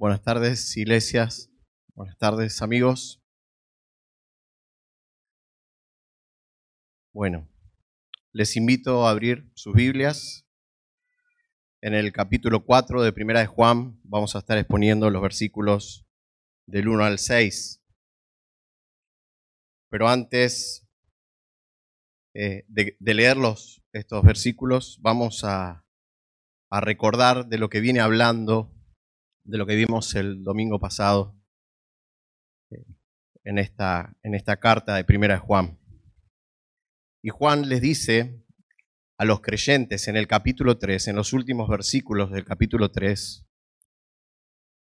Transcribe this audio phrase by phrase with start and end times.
[0.00, 1.50] Buenas tardes, iglesias.
[1.94, 3.22] Buenas tardes, amigos.
[7.12, 7.46] Bueno,
[8.32, 10.46] les invito a abrir sus Biblias.
[11.82, 16.06] En el capítulo 4 de Primera de Juan vamos a estar exponiendo los versículos
[16.66, 17.82] del 1 al 6.
[19.90, 20.88] Pero antes
[22.32, 25.84] eh, de, de leerlos, estos versículos, vamos a,
[26.70, 28.79] a recordar de lo que viene hablando
[29.50, 31.36] de lo que vimos el domingo pasado
[32.70, 32.86] eh,
[33.42, 35.80] en esta, en esta carta de Primera de Juan.
[37.22, 38.44] Y Juan les dice
[39.18, 43.44] a los creyentes en el capítulo 3, en los últimos versículos del capítulo 3,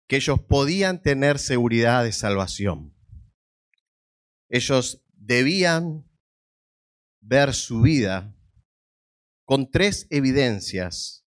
[0.08, 2.96] que ellos podían tener seguridad de salvación.
[4.50, 6.08] Ellos debían
[7.22, 8.38] ver su vida
[9.46, 11.26] con tres evidencias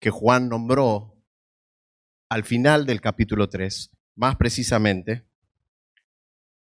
[0.00, 1.13] que Juan nombró
[2.28, 5.26] al final del capítulo 3, más precisamente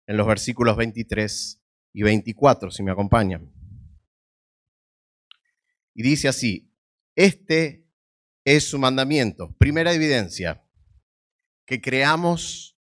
[0.06, 1.62] en los versículos 23
[1.94, 3.52] y 24, si me acompañan.
[5.94, 6.72] Y dice así,
[7.16, 7.88] este
[8.46, 9.56] es su mandamiento.
[9.58, 10.64] Primera evidencia,
[11.66, 12.78] que creamos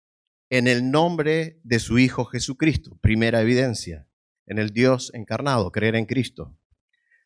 [0.49, 2.99] en el nombre de su Hijo Jesucristo.
[3.01, 4.09] Primera evidencia,
[4.47, 6.57] en el Dios encarnado, creer en Cristo.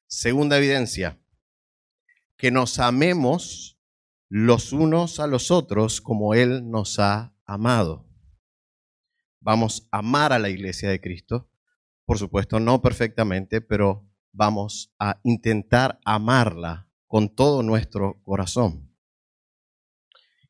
[0.07, 1.21] Segunda evidencia,
[2.37, 3.74] que nos amemos
[4.29, 8.09] los unos a los otros como Él nos ha amado.
[9.41, 11.51] Vamos a amar a la iglesia de Cristo,
[12.07, 18.95] por supuesto, no perfectamente, pero vamos a intentar amarla con todo nuestro corazón.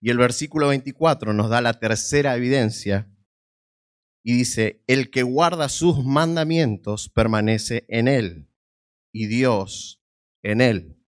[0.00, 3.10] Y el versículo 24 nos da la tercera evidencia
[4.22, 8.50] y dice, el que guarda sus mandamientos permanece en él
[9.12, 10.02] y Dios
[10.42, 11.03] en él.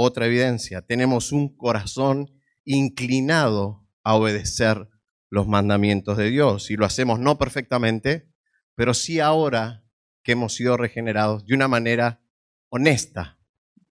[0.00, 2.30] Otra evidencia, tenemos un corazón
[2.64, 4.88] inclinado a obedecer
[5.28, 8.32] los mandamientos de Dios y lo hacemos no perfectamente,
[8.76, 9.84] pero sí ahora
[10.22, 12.22] que hemos sido regenerados de una manera
[12.68, 13.40] honesta.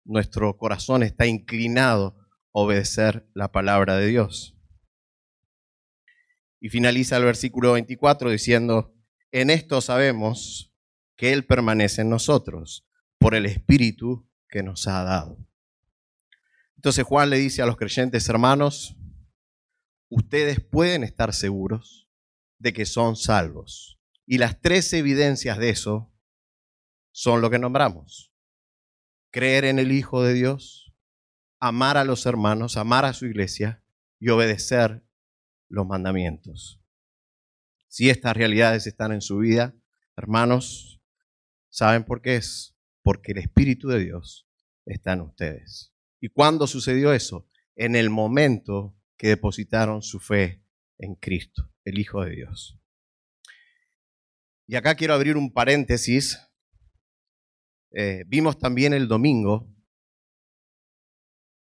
[0.05, 2.15] Nuestro corazón está inclinado
[2.53, 4.57] a obedecer la palabra de Dios.
[6.61, 8.95] Y finaliza el versículo 24 diciendo,
[9.33, 10.73] en esto sabemos
[11.17, 12.87] que Él permanece en nosotros
[13.19, 15.46] por el Espíritu que nos ha dado.
[16.77, 18.95] Entonces Juan le dice a los creyentes hermanos,
[20.09, 22.07] ustedes pueden estar seguros
[22.59, 23.99] de que son salvos.
[24.25, 26.13] Y las tres evidencias de eso
[27.11, 28.31] son lo que nombramos.
[29.31, 30.93] Creer en el Hijo de Dios,
[31.59, 33.83] amar a los hermanos, amar a su iglesia
[34.19, 35.03] y obedecer
[35.69, 36.79] los mandamientos.
[37.87, 39.75] Si estas realidades están en su vida,
[40.15, 41.01] hermanos,
[41.69, 42.75] ¿saben por qué es?
[43.01, 44.47] Porque el Espíritu de Dios
[44.85, 45.96] está en ustedes.
[46.19, 47.47] ¿Y cuándo sucedió eso?
[47.75, 50.63] En el momento que depositaron su fe
[50.97, 52.79] en Cristo, el Hijo de Dios.
[54.67, 56.39] Y acá quiero abrir un paréntesis.
[57.91, 59.73] Eh, vimos también el domingo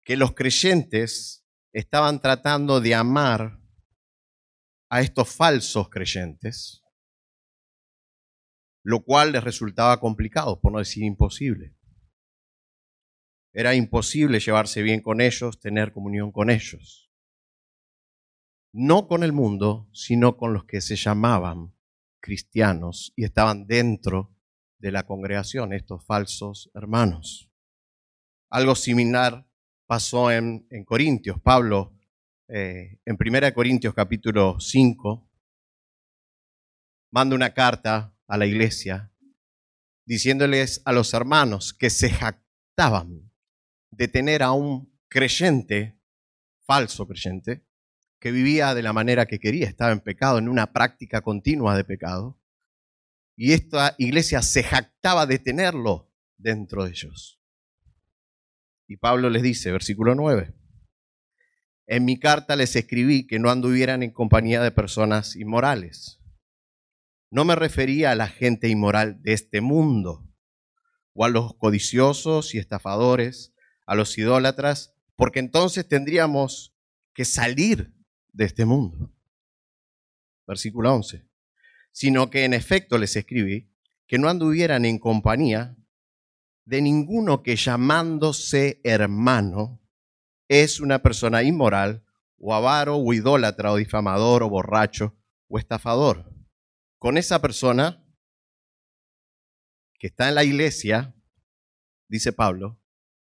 [0.04, 3.60] que los creyentes estaban tratando de amar
[4.88, 6.82] a estos falsos creyentes,
[8.82, 11.75] lo cual les resultaba complicado, por no decir imposible.
[13.58, 17.10] Era imposible llevarse bien con ellos, tener comunión con ellos.
[18.74, 21.74] No con el mundo, sino con los que se llamaban
[22.20, 24.36] cristianos y estaban dentro
[24.78, 27.50] de la congregación, estos falsos hermanos.
[28.50, 29.48] Algo similar
[29.86, 31.40] pasó en, Corintios.
[31.40, 31.98] Pablo,
[32.48, 35.30] eh, en 1 Corintios capítulo 5,
[37.10, 39.14] manda una carta a la iglesia
[40.04, 43.26] diciéndoles a los hermanos que se jactaban
[43.96, 45.98] de tener a un creyente,
[46.66, 47.66] falso creyente,
[48.20, 51.84] que vivía de la manera que quería, estaba en pecado, en una práctica continua de
[51.84, 52.38] pecado.
[53.36, 57.40] Y esta iglesia se jactaba de tenerlo dentro de ellos.
[58.86, 60.54] Y Pablo les dice, versículo 9,
[61.86, 66.20] en mi carta les escribí que no anduvieran en compañía de personas inmorales.
[67.30, 70.28] No me refería a la gente inmoral de este mundo,
[71.14, 73.55] o a los codiciosos y estafadores,
[73.86, 76.74] a los idólatras, porque entonces tendríamos
[77.14, 77.94] que salir
[78.32, 79.12] de este mundo.
[80.46, 81.26] Versículo 11.
[81.92, 83.72] Sino que en efecto les escribí
[84.06, 85.76] que no anduvieran en compañía
[86.64, 89.80] de ninguno que llamándose hermano
[90.48, 92.04] es una persona inmoral
[92.38, 95.16] o avaro o idólatra o difamador o borracho
[95.48, 96.32] o estafador.
[96.98, 98.04] Con esa persona
[99.98, 101.14] que está en la iglesia,
[102.08, 102.80] dice Pablo,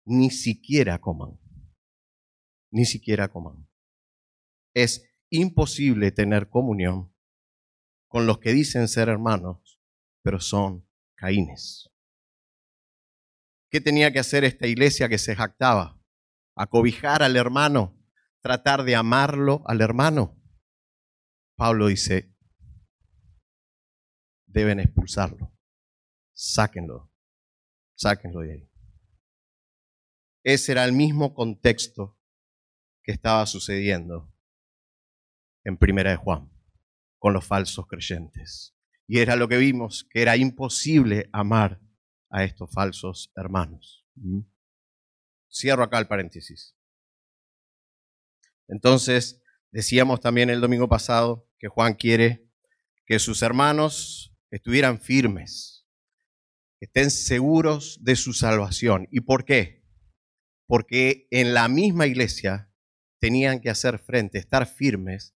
[0.04, 1.38] ni siquiera coman.
[2.70, 3.68] Ni siquiera coman.
[4.74, 7.14] es imposible tener comunión
[8.08, 9.80] con los que dicen ser hermanos,
[10.22, 11.90] pero son caínes.
[13.70, 16.00] ¿Qué tenía que hacer esta iglesia que se jactaba?
[16.56, 18.00] Acobijar al hermano,
[18.40, 20.40] tratar de amarlo al hermano.
[21.56, 22.32] Pablo dice,
[24.46, 25.52] deben expulsarlo,
[26.32, 27.12] sáquenlo,
[27.96, 28.73] sáquenlo de ahí.
[30.44, 32.19] Ese era el mismo contexto
[33.02, 34.31] que estaba sucediendo
[35.64, 36.50] en Primera de Juan
[37.19, 38.76] con los falsos creyentes.
[39.06, 41.81] Y era lo que vimos, que era imposible amar
[42.29, 44.06] a estos falsos hermanos.
[45.50, 46.76] Cierro acá el paréntesis.
[48.69, 52.50] Entonces, decíamos también el domingo pasado que Juan quiere
[53.06, 55.87] que sus hermanos estuvieran firmes,
[56.81, 59.08] estén seguros de su salvación.
[59.11, 59.83] ¿Y por qué?
[60.66, 62.70] Porque en la misma iglesia
[63.20, 65.34] tenían que hacer frente, estar firmes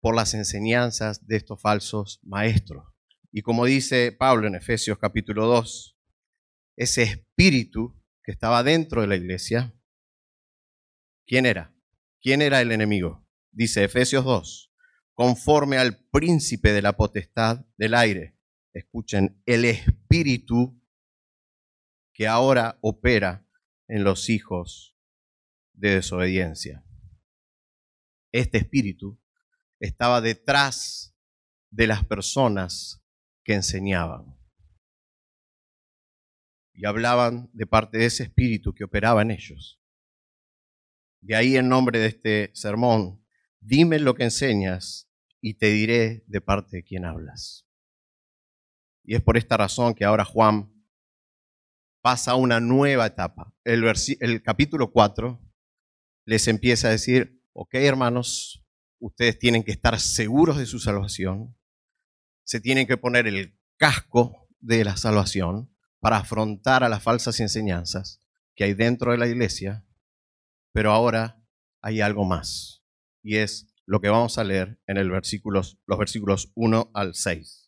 [0.00, 2.84] por las enseñanzas de estos falsos maestros.
[3.30, 5.96] Y como dice Pablo en Efesios capítulo 2,
[6.76, 9.74] ese espíritu que estaba dentro de la iglesia,
[11.26, 11.74] ¿quién era?
[12.20, 13.26] ¿Quién era el enemigo?
[13.50, 14.72] Dice Efesios 2,
[15.14, 18.36] conforme al príncipe de la potestad del aire.
[18.74, 20.80] Escuchen, el espíritu
[22.14, 23.46] que ahora opera
[23.88, 24.96] en los hijos
[25.72, 26.84] de desobediencia.
[28.32, 29.20] Este espíritu
[29.80, 31.14] estaba detrás
[31.70, 33.04] de las personas
[33.44, 34.38] que enseñaban.
[36.74, 39.80] Y hablaban de parte de ese espíritu que operaba en ellos.
[41.20, 43.24] De ahí en nombre de este sermón,
[43.60, 47.66] dime lo que enseñas y te diré de parte de quién hablas.
[49.04, 50.72] Y es por esta razón que ahora Juan
[52.02, 53.54] pasa a una nueva etapa.
[53.64, 55.40] El, capítulo 4
[56.26, 58.64] les empieza a decir, ok hermanos,
[58.98, 61.56] ustedes tienen que estar seguros de su salvación,
[62.44, 68.20] se tienen que poner el casco de la salvación para afrontar a las falsas enseñanzas
[68.54, 69.86] que hay dentro de la iglesia,
[70.72, 71.42] pero ahora
[71.80, 72.84] hay algo más,
[73.22, 77.61] y es lo que vamos a leer en los versículos 1 al 6.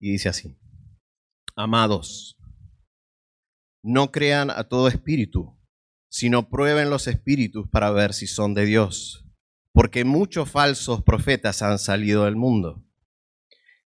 [0.00, 0.56] Y dice así,
[1.56, 2.38] amados,
[3.82, 5.58] no crean a todo espíritu,
[6.10, 9.26] sino prueben los espíritus para ver si son de Dios,
[9.72, 12.84] porque muchos falsos profetas han salido del mundo.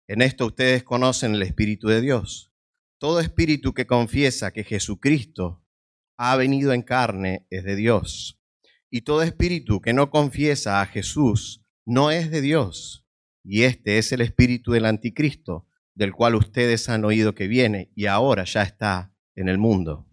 [0.07, 2.53] En esto ustedes conocen el Espíritu de Dios.
[2.99, 5.65] Todo espíritu que confiesa que Jesucristo
[6.17, 8.39] ha venido en carne es de Dios.
[8.89, 13.07] Y todo espíritu que no confiesa a Jesús no es de Dios.
[13.43, 15.65] Y este es el espíritu del anticristo,
[16.01, 20.09] del cual ustedes han oído que viene y ahora ya está en el mundo.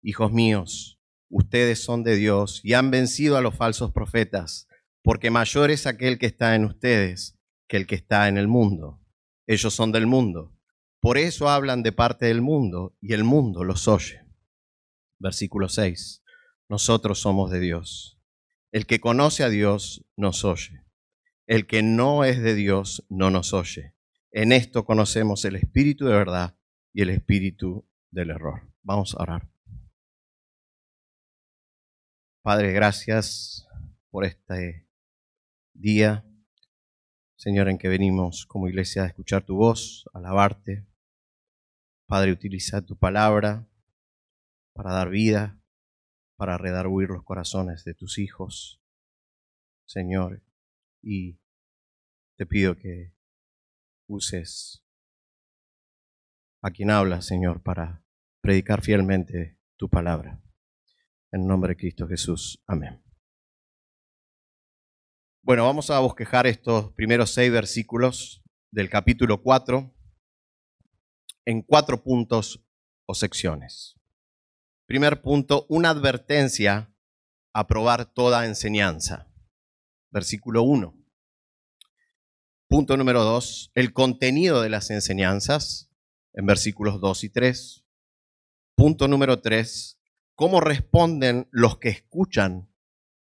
[0.00, 4.68] Hijos míos, ustedes son de Dios y han vencido a los falsos profetas,
[5.02, 7.36] porque mayor es aquel que está en ustedes
[7.66, 9.00] que el que está en el mundo.
[9.48, 10.56] Ellos son del mundo.
[11.00, 14.24] Por eso hablan de parte del mundo y el mundo los oye.
[15.18, 16.22] Versículo 6.
[16.68, 18.20] Nosotros somos de Dios.
[18.70, 20.84] El que conoce a Dios nos oye.
[21.48, 23.96] El que no es de Dios no nos oye.
[24.34, 26.56] En esto conocemos el Espíritu de verdad
[26.94, 28.62] y el espíritu del error.
[28.82, 29.52] Vamos a orar.
[32.42, 33.68] Padre, gracias
[34.10, 34.88] por este
[35.74, 36.24] día,
[37.36, 40.86] Señor, en que venimos como iglesia a escuchar tu voz, a alabarte.
[42.06, 43.68] Padre, utiliza tu palabra
[44.72, 45.62] para dar vida,
[46.36, 48.82] para redarguir los corazones de tus hijos,
[49.84, 50.42] Señor,
[51.02, 51.38] y
[52.38, 53.14] te pido que
[54.12, 54.84] uses
[56.62, 58.04] a quien habla, Señor, para
[58.40, 60.40] predicar fielmente tu palabra.
[61.32, 62.62] En nombre de Cristo Jesús.
[62.66, 63.02] Amén.
[65.42, 69.92] Bueno, vamos a bosquejar estos primeros seis versículos del capítulo 4
[71.46, 72.64] en cuatro puntos
[73.06, 73.96] o secciones.
[74.86, 76.94] Primer punto, una advertencia
[77.52, 79.32] a probar toda enseñanza.
[80.10, 81.01] Versículo 1.
[82.72, 85.90] Punto número 2, el contenido de las enseñanzas
[86.32, 87.84] en versículos 2 y 3.
[88.74, 90.00] Punto número 3,
[90.34, 92.72] ¿cómo responden los que escuchan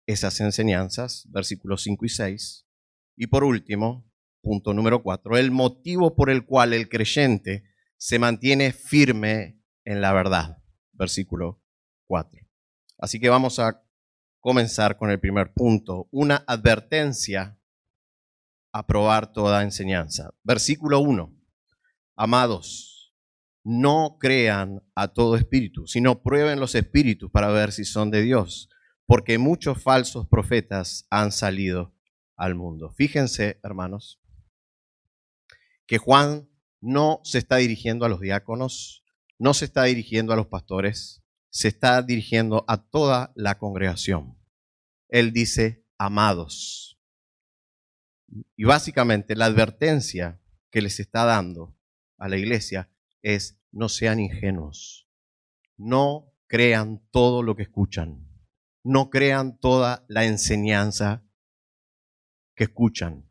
[0.06, 1.26] esas enseñanzas?
[1.30, 2.66] Versículos 5 y 6.
[3.16, 4.08] Y por último,
[4.40, 7.64] punto número 4, el motivo por el cual el creyente
[7.96, 10.62] se mantiene firme en la verdad.
[10.92, 11.60] Versículo
[12.06, 12.40] 4.
[12.98, 13.82] Así que vamos a
[14.38, 17.59] comenzar con el primer punto, una advertencia
[18.72, 20.34] a probar toda enseñanza.
[20.42, 21.36] Versículo 1.
[22.16, 23.14] Amados,
[23.64, 28.68] no crean a todo espíritu, sino prueben los espíritus para ver si son de Dios,
[29.06, 31.94] porque muchos falsos profetas han salido
[32.36, 32.90] al mundo.
[32.90, 34.20] Fíjense, hermanos,
[35.86, 36.48] que Juan
[36.80, 39.04] no se está dirigiendo a los diáconos,
[39.38, 44.38] no se está dirigiendo a los pastores, se está dirigiendo a toda la congregación.
[45.08, 46.99] Él dice, amados.
[48.56, 51.76] Y básicamente la advertencia que les está dando
[52.18, 52.90] a la iglesia
[53.22, 55.08] es no sean ingenuos,
[55.76, 58.28] no crean todo lo que escuchan,
[58.84, 61.24] no crean toda la enseñanza
[62.54, 63.30] que escuchan,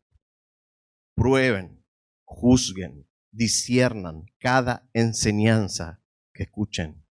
[1.14, 1.84] prueben,
[2.24, 6.02] juzguen, disciernan cada enseñanza
[6.32, 7.06] que escuchen.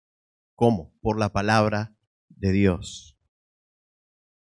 [0.56, 0.98] ¿Cómo?
[1.02, 1.96] Por la palabra
[2.30, 3.18] de Dios.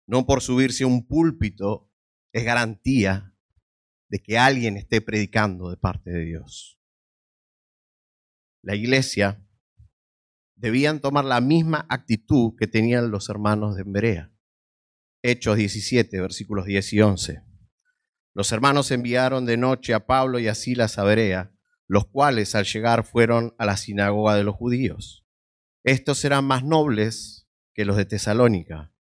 [0.06, 1.90] No por subirse a un púlpito
[2.32, 3.31] es garantía
[4.12, 6.78] de que alguien esté predicando de parte de Dios
[8.62, 9.44] la iglesia
[10.54, 14.32] debían tomar la misma actitud que tenían los hermanos de Berea.
[15.20, 17.42] Hechos 17, versículos 10 y 11.
[18.34, 21.52] Los hermanos enviaron de noche a Pablo y a Silas a Berea,
[21.88, 25.26] los cuales al llegar fueron a la sinagoga de los judíos.
[25.84, 28.94] Estos eran más nobles que los de Tesalónica,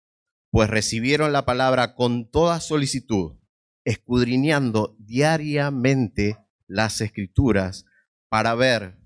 [0.52, 3.39] pues recibieron la palabra con toda solicitud,
[3.86, 7.86] escudriñando diariamente las escrituras
[8.30, 9.00] para ver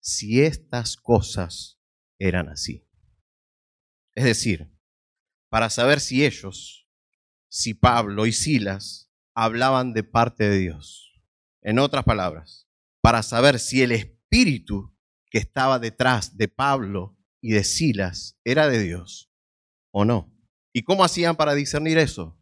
[0.00, 1.80] si estas cosas
[2.18, 2.88] eran así.
[4.14, 4.70] Es decir,
[5.50, 6.88] para saber si ellos,
[7.50, 11.22] si Pablo y Silas hablaban de parte de Dios.
[11.62, 12.68] En otras palabras,
[13.00, 14.96] para saber si el espíritu
[15.30, 19.30] que estaba detrás de Pablo y de Silas era de Dios
[19.92, 20.34] o no.
[20.72, 22.37] ¿Y cómo hacían para discernir eso?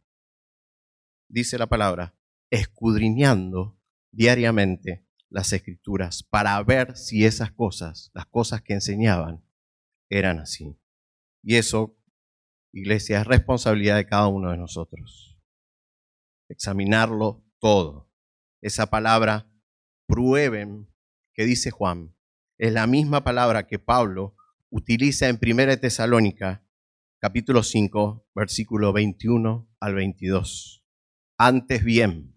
[1.28, 2.14] Dice la palabra,
[2.50, 3.78] escudriñando
[4.12, 9.44] diariamente las escrituras para ver si esas cosas, las cosas que enseñaban,
[10.08, 10.78] eran así.
[11.42, 11.98] Y eso,
[12.72, 15.36] iglesia, es responsabilidad de cada uno de nosotros.
[16.48, 18.10] Examinarlo todo.
[18.60, 19.50] Esa palabra,
[20.06, 20.88] prueben,
[21.34, 22.14] que dice Juan,
[22.56, 24.36] es la misma palabra que Pablo
[24.70, 26.64] utiliza en 1 Tesalónica,
[27.18, 30.75] capítulo 5, versículo 21 al 22.
[31.38, 32.34] Antes bien,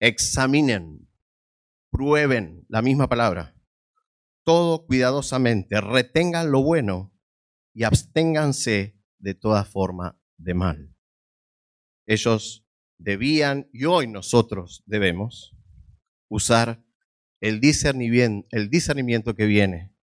[0.00, 1.08] examinen
[1.90, 3.56] prueben la misma palabra,
[4.44, 7.12] todo cuidadosamente, retengan lo bueno
[7.74, 10.94] y absténganse de toda forma de mal.
[12.06, 12.66] Ellos
[12.98, 15.56] debían y hoy nosotros debemos
[16.30, 16.84] usar
[17.40, 19.94] el discernimiento, el discernimiento que viene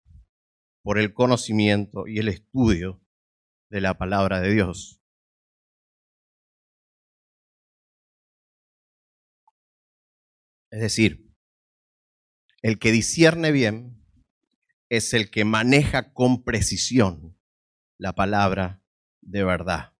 [0.82, 3.00] por el conocimiento y el estudio
[3.70, 5.03] de la palabra de Dios.
[10.74, 11.32] Es decir,
[12.60, 14.04] el que discierne bien
[14.88, 17.38] es el que maneja con precisión
[17.96, 18.82] la palabra
[19.20, 19.92] de verdad.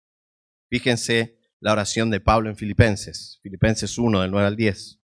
[0.69, 5.01] Fíjense la oración de Pablo en Filipenses, Filipenses 1 del 9 al 10.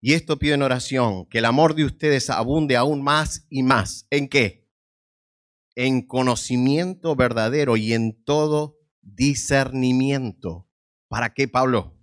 [0.00, 4.06] Y esto pido en oración, que el amor de ustedes abunde aún más y más.
[4.10, 4.70] ¿En qué?
[5.74, 10.68] En conocimiento verdadero y en todo discernimiento.
[11.08, 11.98] ¿Para qué, Pablo?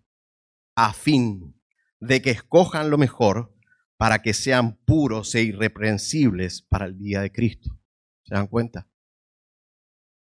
[0.75, 1.56] A fin
[1.99, 3.55] de que escojan lo mejor
[3.97, 7.79] para que sean puros e irreprensibles para el día de Cristo.
[8.23, 8.87] ¿Se dan cuenta?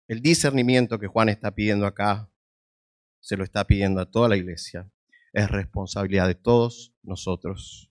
[0.08, 2.30] El discernimiento que Juan está pidiendo acá,
[3.20, 4.88] se lo está pidiendo a toda la iglesia,
[5.32, 7.90] es responsabilidad de todos nosotros.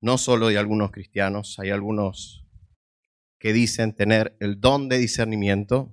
[0.00, 2.46] No solo de algunos cristianos, hay algunos
[3.40, 5.92] que dicen tener el don de discernimiento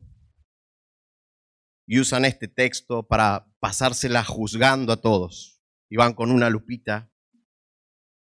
[1.88, 5.57] y usan este texto para pasársela juzgando a todos.
[5.90, 7.12] Y van con una lupita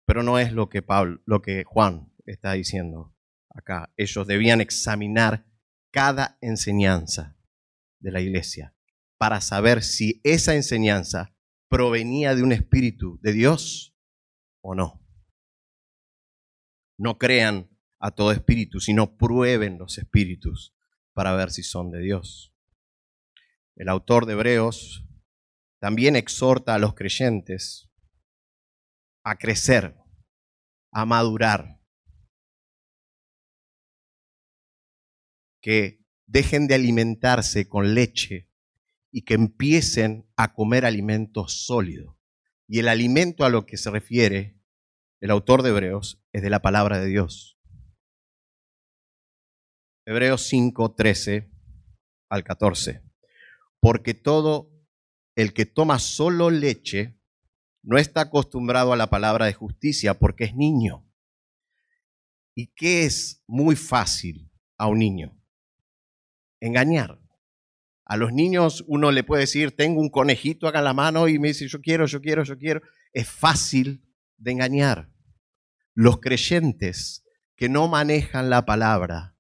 [0.10, 3.16] pero no es lo que Pablo, lo que Juan está diciendo
[3.48, 3.94] acá.
[3.96, 5.46] Ellos debían examinar
[5.92, 7.38] cada enseñanza
[8.00, 8.76] de la iglesia
[9.20, 11.36] para saber si esa enseñanza
[11.68, 13.96] provenía de un espíritu de Dios
[14.62, 15.08] o no.
[16.98, 20.76] No crean a todo espíritu, sino prueben los espíritus
[21.14, 22.52] para ver si son de Dios.
[23.76, 25.06] El autor de Hebreos
[25.80, 27.90] también exhorta a los creyentes
[29.24, 29.96] a crecer,
[30.92, 31.80] a madurar.
[35.62, 38.50] Que dejen de alimentarse con leche
[39.12, 42.18] y que empiecen a comer alimento sólido.
[42.68, 44.60] Y el alimento a lo que se refiere
[45.22, 47.60] el autor de Hebreos es de la palabra de Dios.
[50.06, 51.52] Hebreos 5, 13
[52.30, 53.04] al 14.
[53.82, 54.79] Porque todo
[55.42, 57.18] el que toma solo leche
[57.82, 61.10] no está acostumbrado a la palabra de justicia porque es niño.
[62.54, 65.42] ¿Y qué es muy fácil a un niño?
[66.60, 67.22] Engañar.
[68.04, 71.40] A los niños uno le puede decir, tengo un conejito acá en la mano y
[71.40, 72.82] me dice, yo quiero, yo quiero, yo quiero.
[73.14, 74.04] Es fácil
[74.36, 75.10] de engañar.
[75.94, 77.24] Los creyentes
[77.56, 79.38] que no manejan la palabra,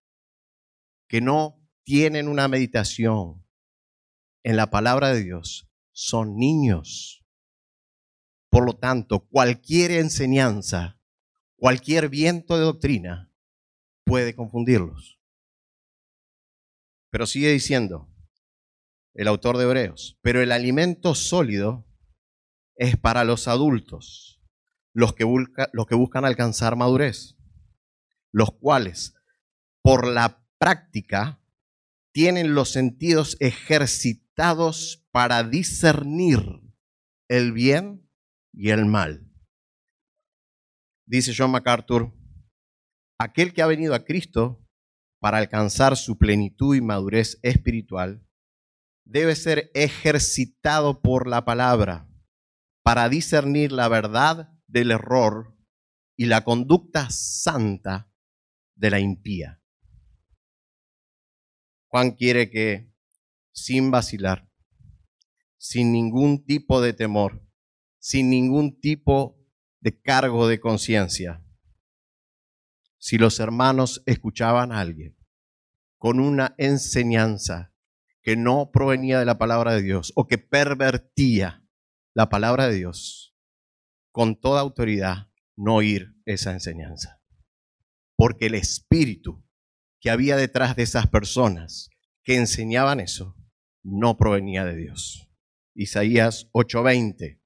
[1.10, 3.46] que no tienen una meditación
[4.44, 5.69] en la palabra de Dios,
[6.00, 7.26] son niños.
[8.50, 10.98] Por lo tanto, cualquier enseñanza,
[11.58, 13.34] cualquier viento de doctrina
[14.06, 15.20] puede confundirlos.
[17.12, 18.10] Pero sigue diciendo,
[19.14, 20.18] el autor de Hebreos.
[20.22, 21.86] Pero el alimento sólido
[22.76, 24.42] es para los adultos,
[24.94, 27.36] los que, buscan alcanzar madurez,
[28.32, 29.16] los cuales
[29.82, 31.44] por la práctica
[32.14, 34.29] tienen los sentidos ejercitados
[35.12, 36.40] para discernir
[37.28, 38.10] el bien
[38.54, 39.30] y el mal.
[41.06, 42.14] Dice John MacArthur,
[43.20, 44.66] aquel que ha venido a Cristo
[45.20, 48.26] para alcanzar su plenitud y madurez espiritual,
[49.04, 52.08] debe ser ejercitado por la palabra
[52.82, 55.54] para discernir la verdad del error
[56.16, 58.10] y la conducta santa
[58.76, 59.62] de la impía.
[61.88, 62.89] Juan quiere que,
[63.64, 64.50] sin vacilar,
[65.58, 67.46] sin ningún tipo de temor,
[68.00, 69.38] sin ningún tipo
[69.82, 71.44] de cargo de conciencia,
[72.98, 75.18] si los hermanos escuchaban a alguien
[75.98, 77.74] con una enseñanza
[78.22, 81.66] que no provenía de la palabra de Dios o que pervertía
[82.14, 83.36] la palabra de Dios,
[84.12, 87.22] con toda autoridad no oír esa enseñanza.
[88.16, 89.46] Porque el espíritu
[90.00, 91.90] que había detrás de esas personas
[92.24, 93.39] que enseñaban eso
[93.90, 95.30] no provenía de Dios.
[95.76, 97.42] Isaías 8:20.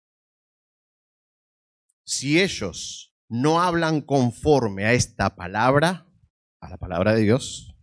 [2.06, 6.08] Si ellos no hablan conforme a esta palabra,
[6.60, 7.76] a la palabra de Dios,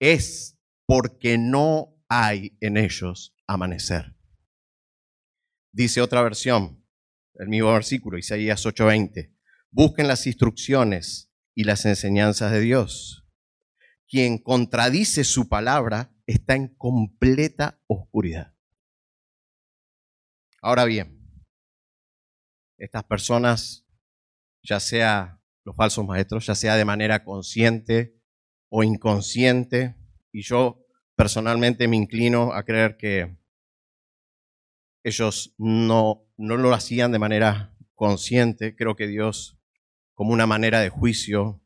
[0.00, 4.16] es porque no hay en ellos amanecer.
[5.72, 6.84] Dice otra versión,
[7.34, 9.34] el mismo versículo, Isaías 8:20,
[9.70, 13.24] busquen las instrucciones y las enseñanzas de Dios.
[14.08, 18.54] Quien contradice su palabra está en completa oscuridad.
[20.60, 21.16] Ahora bien,
[22.78, 23.86] estas personas,
[24.62, 28.20] ya sea los falsos maestros, ya sea de manera consciente
[28.68, 29.96] o inconsciente,
[30.32, 30.84] y yo
[31.14, 33.38] personalmente me inclino a creer que
[35.04, 38.74] ellos no, no lo hacían de manera consciente.
[38.74, 39.58] Creo que Dios,
[40.14, 41.62] como una manera de juicio,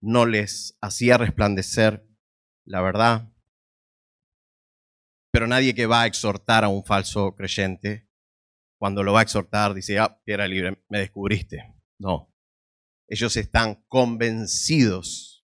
[0.00, 2.08] no les hacía resplandecer
[2.64, 3.30] la verdad.
[5.32, 8.08] Pero nadie que va a exhortar a un falso creyente,
[8.78, 11.74] cuando lo va a exhortar, dice, ah, libre, me descubriste.
[11.98, 12.34] No.
[13.08, 15.46] Ellos están convencidos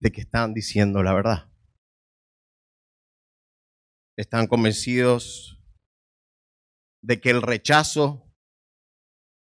[0.00, 1.54] de que están diciendo la verdad
[4.16, 5.60] están convencidos
[7.02, 8.32] de que el rechazo,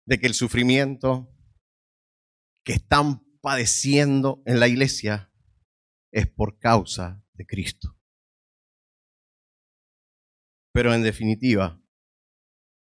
[0.05, 1.35] de que el sufrimiento
[2.63, 5.31] que están padeciendo en la iglesia
[6.11, 7.98] es por causa de Cristo.
[10.71, 11.81] Pero en definitiva,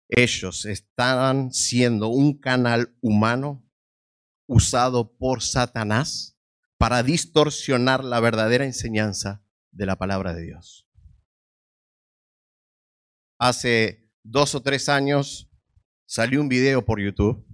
[0.10, 3.68] ellos están siendo un canal humano
[4.48, 6.38] usado por Satanás
[6.78, 10.88] para distorsionar la verdadera enseñanza de la palabra de Dios.
[13.40, 15.50] Hace dos o tres años
[16.06, 17.46] salió un video por YouTube,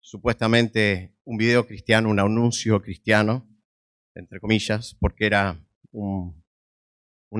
[0.00, 3.48] supuestamente un video cristiano, un anuncio cristiano,
[4.14, 6.44] entre comillas, porque era un,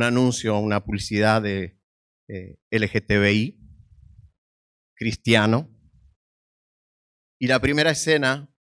[0.02, 1.78] anuncio, una publicidad de
[2.70, 3.58] LGTBI
[4.94, 5.70] cristiano.
[7.40, 8.52] Y la primera escena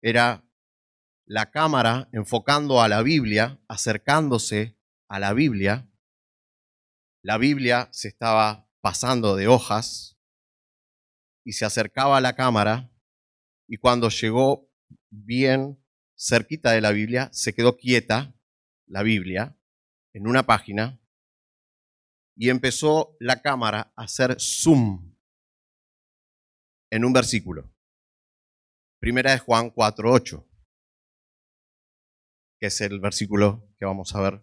[0.00, 0.44] era
[1.26, 4.78] la cámara enfocando a la Biblia, acercándose
[5.08, 5.88] a la Biblia,
[7.24, 10.18] la Biblia se estaba pasando de hojas
[11.44, 12.92] y se acercaba a la cámara
[13.68, 14.68] y cuando llegó
[15.08, 15.80] bien
[16.16, 18.34] cerquita de la Biblia, se quedó quieta
[18.86, 19.56] la Biblia
[20.14, 21.00] en una página
[22.36, 25.14] y empezó la cámara a hacer zoom
[26.90, 27.72] en un versículo.
[29.00, 30.46] Primera de Juan 4.8,
[32.60, 34.42] que es el versículo que vamos a ver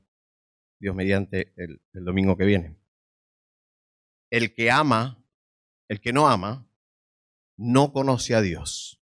[0.80, 2.78] Dios mediante el, el domingo que viene.
[4.32, 5.24] El que ama,
[5.88, 6.68] el que no ama,
[7.58, 9.02] no conoce a Dios,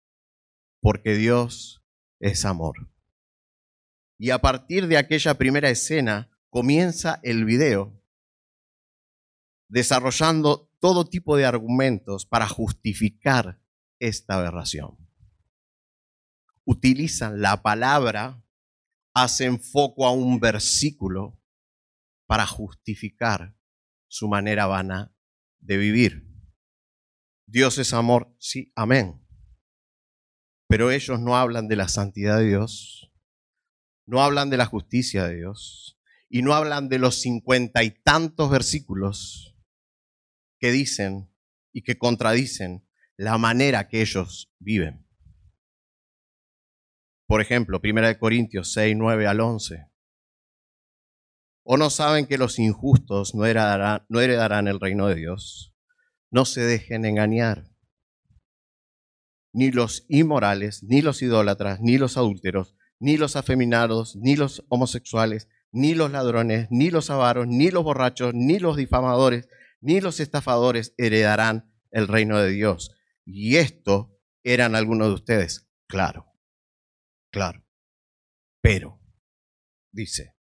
[0.82, 1.84] porque Dios
[2.20, 2.92] es amor.
[4.18, 7.96] Y a partir de aquella primera escena comienza el video
[9.68, 13.62] desarrollando todo tipo de argumentos para justificar
[14.00, 14.98] esta aberración.
[16.66, 18.44] utilizan la palabra,
[19.16, 21.42] hacen foco a un versículo
[22.28, 23.58] para justificar
[24.08, 25.12] su manera vana
[25.58, 26.28] de vivir.
[27.48, 29.28] Dios es amor, sí, amén.
[30.68, 33.12] Pero ellos no hablan de la santidad de Dios,
[34.06, 35.99] no hablan de la justicia de Dios
[36.30, 39.58] y no hablan de los cincuenta y tantos versículos
[40.60, 41.34] que dicen
[41.74, 42.88] y que contradicen
[43.18, 45.06] la manera que ellos viven.
[47.28, 49.88] Por ejemplo, 1 Corintios 6, 9 al 11.
[51.64, 55.76] ¿O no saben que los injustos no heredarán, no heredarán el reino de Dios?
[56.32, 57.70] No se dejen engañar.
[59.54, 65.48] Ni los inmorales, ni los idólatras, ni los adúlteros, ni los afeminados, ni los homosexuales,
[65.72, 69.48] ni los ladrones, ni los avaros, ni los borrachos, ni los difamadores,
[69.82, 72.96] ni los estafadores heredarán el reino de Dios.
[73.26, 75.70] Y esto eran algunos de ustedes.
[75.88, 76.34] Claro,
[77.32, 77.66] claro.
[78.62, 79.00] Pero,
[79.92, 80.36] dice,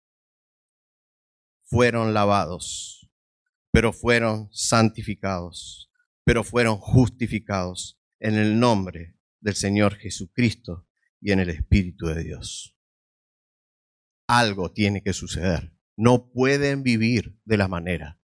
[1.65, 3.11] fueron lavados,
[3.73, 5.91] pero fueron santificados,
[6.25, 10.87] pero fueron justificados en el nombre del Señor Jesucristo
[11.21, 12.74] y en el Espíritu de Dios.
[14.27, 15.73] Algo tiene que suceder.
[15.97, 18.21] No pueden vivir de la manera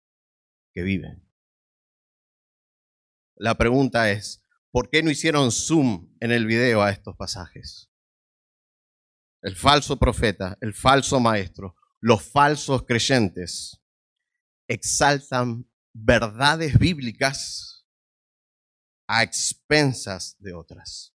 [0.74, 1.26] que viven.
[3.36, 7.90] La pregunta es, ¿por qué no hicieron zoom en el video a estos pasajes?
[9.42, 13.82] El falso profeta, el falso maestro, los falsos creyentes
[14.68, 17.86] exaltan verdades bíblicas
[19.08, 21.16] a expensas de otras.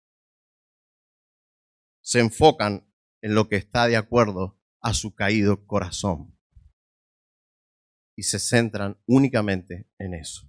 [2.03, 4.56] Se enfocan en lo que está de acuerdo
[4.87, 6.39] a su caído corazón
[8.15, 10.49] y se centran únicamente en eso.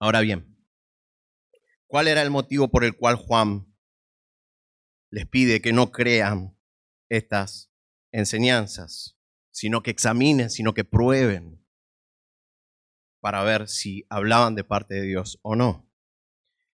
[0.00, 0.58] Ahora bien,
[1.86, 3.72] ¿cuál era el motivo por el cual Juan
[5.10, 6.58] les pide que no crean
[7.08, 7.70] estas
[8.10, 9.16] enseñanzas,
[9.52, 11.64] sino que examinen, sino que prueben
[13.20, 15.88] para ver si hablaban de parte de Dios o no.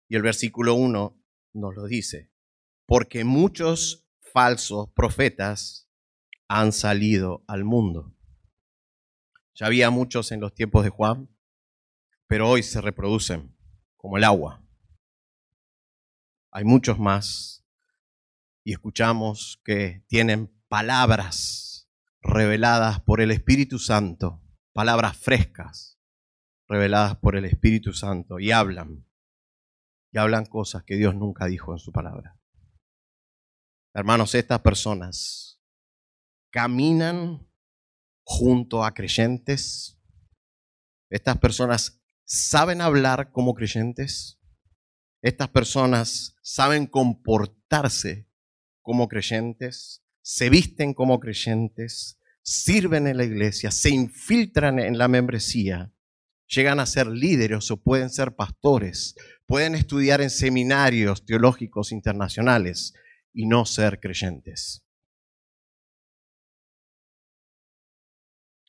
[0.08, 1.21] Y el versículo 1
[1.52, 2.30] nos lo dice,
[2.86, 5.88] porque muchos falsos profetas
[6.48, 8.14] han salido al mundo.
[9.54, 11.28] Ya había muchos en los tiempos de Juan,
[12.26, 13.56] pero hoy se reproducen
[13.96, 14.64] como el agua.
[16.50, 17.64] Hay muchos más
[18.64, 25.98] y escuchamos que tienen palabras reveladas por el Espíritu Santo, palabras frescas
[26.68, 29.04] reveladas por el Espíritu Santo y hablan,
[30.12, 32.38] y hablan cosas que Dios nunca dijo en su palabra.
[33.94, 35.60] Hermanos, estas personas
[36.50, 37.48] caminan
[38.24, 39.98] junto a creyentes.
[41.10, 44.38] Estas personas saben hablar como creyentes.
[45.22, 48.28] Estas personas saben comportarse
[48.82, 55.91] como creyentes, se visten como creyentes, sirven en la iglesia, se infiltran en la membresía,
[56.54, 59.14] llegan a ser líderes o pueden ser pastores,
[59.46, 62.94] pueden estudiar en seminarios teológicos internacionales
[63.32, 64.84] y no ser creyentes.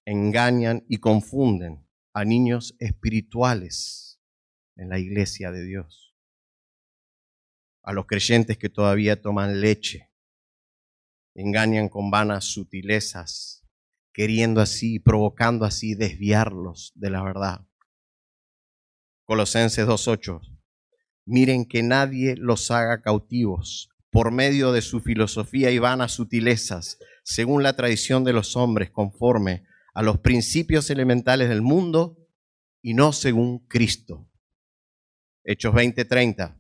[0.05, 4.19] Engañan y confunden a niños espirituales
[4.75, 6.13] en la iglesia de Dios
[7.83, 10.09] a los creyentes que todavía toman leche.
[11.35, 13.67] Engañan con vanas sutilezas,
[14.13, 17.67] queriendo así, provocando así desviarlos de la verdad.
[19.25, 20.41] Colosenses 2.8.
[21.25, 27.63] Miren que nadie los haga cautivos por medio de su filosofía y vanas sutilezas, según
[27.63, 32.17] la tradición de los hombres, conforme a los principios elementales del mundo
[32.81, 34.29] y no según Cristo.
[35.45, 36.59] Hechos 20:30.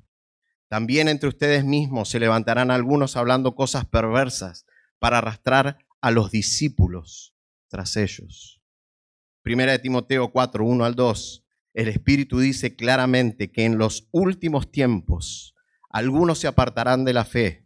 [0.69, 4.65] También entre ustedes mismos se levantarán algunos hablando cosas perversas
[4.99, 7.35] para arrastrar a los discípulos
[7.67, 8.61] tras ellos.
[9.41, 11.42] Primera de Timoteo 4, 1 al 2.
[11.73, 15.55] El Espíritu dice claramente que en los últimos tiempos
[15.89, 17.65] algunos se apartarán de la fe,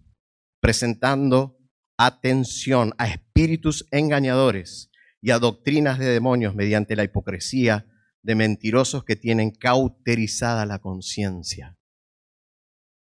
[0.61, 1.57] presentando
[1.97, 4.91] atención a espíritus engañadores
[5.21, 7.87] y a doctrinas de demonios mediante la hipocresía
[8.21, 11.77] de mentirosos que tienen cauterizada la conciencia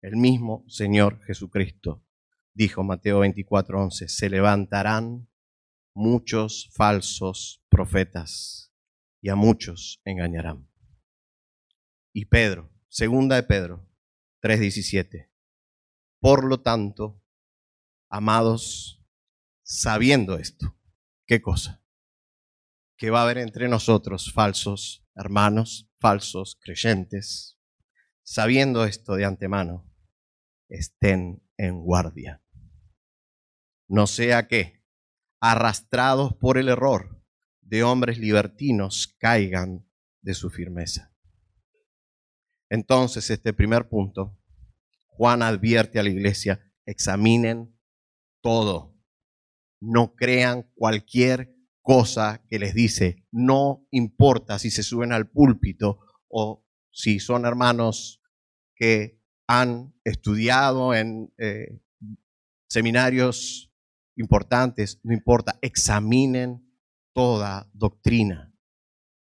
[0.01, 2.05] el mismo Señor Jesucristo.
[2.53, 5.29] Dijo Mateo 24:11, se levantarán
[5.93, 8.73] muchos falsos profetas
[9.21, 10.68] y a muchos engañarán.
[12.13, 13.88] Y Pedro, segunda de Pedro
[14.41, 15.30] 3:17,
[16.19, 17.24] por lo tanto,
[18.10, 19.06] amados,
[19.63, 20.76] sabiendo esto,
[21.26, 21.84] ¿qué cosa?
[22.98, 27.60] Que va a haber entre nosotros falsos hermanos falsos creyentes,
[28.24, 29.86] sabiendo esto de antemano,
[30.69, 32.41] estén en guardia.
[33.88, 34.86] No sea que,
[35.41, 37.22] arrastrados por el error
[37.62, 39.86] de hombres libertinos, caigan
[40.22, 41.13] de su firmeza.
[42.69, 44.38] Entonces, este primer punto,
[45.08, 47.77] Juan advierte a la iglesia, examinen
[48.41, 48.95] todo.
[49.82, 53.25] No crean cualquier cosa que les dice.
[53.32, 58.21] No importa si se suben al púlpito o si son hermanos
[58.75, 61.82] que han estudiado en eh,
[62.69, 63.73] seminarios
[64.15, 66.63] importantes, no importa, examinen
[67.13, 68.53] toda doctrina,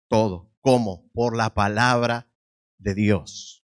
[0.07, 0.53] todo.
[0.61, 1.09] ¿Cómo?
[1.13, 2.32] Por la palabra
[2.83, 3.65] de Dios.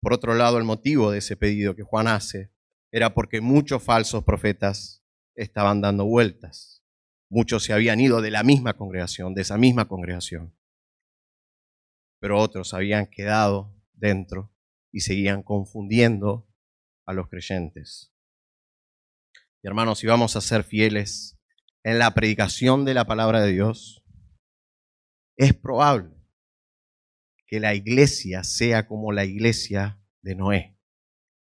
[0.00, 2.52] Por otro lado, el motivo de ese pedido que Juan hace
[2.92, 5.04] era porque muchos falsos profetas
[5.36, 6.84] estaban dando vueltas.
[7.30, 10.56] Muchos se habían ido de la misma congregación, de esa misma congregación.
[12.20, 14.52] Pero otros habían quedado dentro
[14.92, 16.48] y seguían confundiendo
[17.06, 18.12] a los creyentes.
[19.62, 21.38] Y hermanos, si vamos a ser fieles
[21.84, 24.02] en la predicación de la palabra de Dios,
[25.36, 26.19] es probable
[27.50, 30.78] que la iglesia sea como la iglesia de Noé,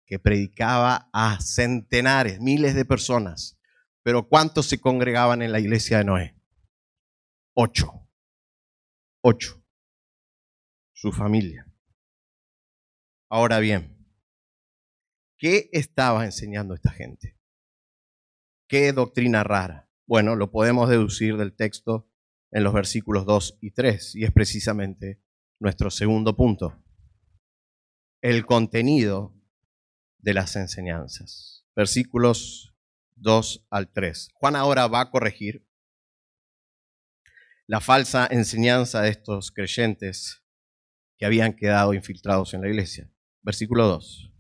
[0.05, 3.59] que predicaba a centenares, miles de personas.
[4.03, 6.35] Pero ¿cuántos se congregaban en la iglesia de Noé?
[7.55, 8.07] Ocho.
[9.21, 9.65] Ocho.
[10.93, 11.73] Su familia.
[13.27, 13.97] Ahora bien,
[15.39, 17.35] ¿qué estaba enseñando esta gente?
[18.67, 19.89] ¿Qué doctrina rara?
[20.05, 22.07] Bueno, lo podemos deducir del texto
[22.51, 25.24] en los versículos 2 y 3, y es precisamente
[25.65, 26.79] nuestro segundo punto,
[28.21, 29.33] el contenido
[30.19, 31.65] de las enseñanzas.
[31.75, 32.75] Versículos
[33.15, 34.29] 2 al 3.
[34.35, 35.67] Juan ahora va a corregir
[37.65, 40.43] la falsa enseñanza de estos creyentes
[41.17, 43.11] que habían quedado infiltrados en la iglesia.
[43.41, 44.31] Versículo 2.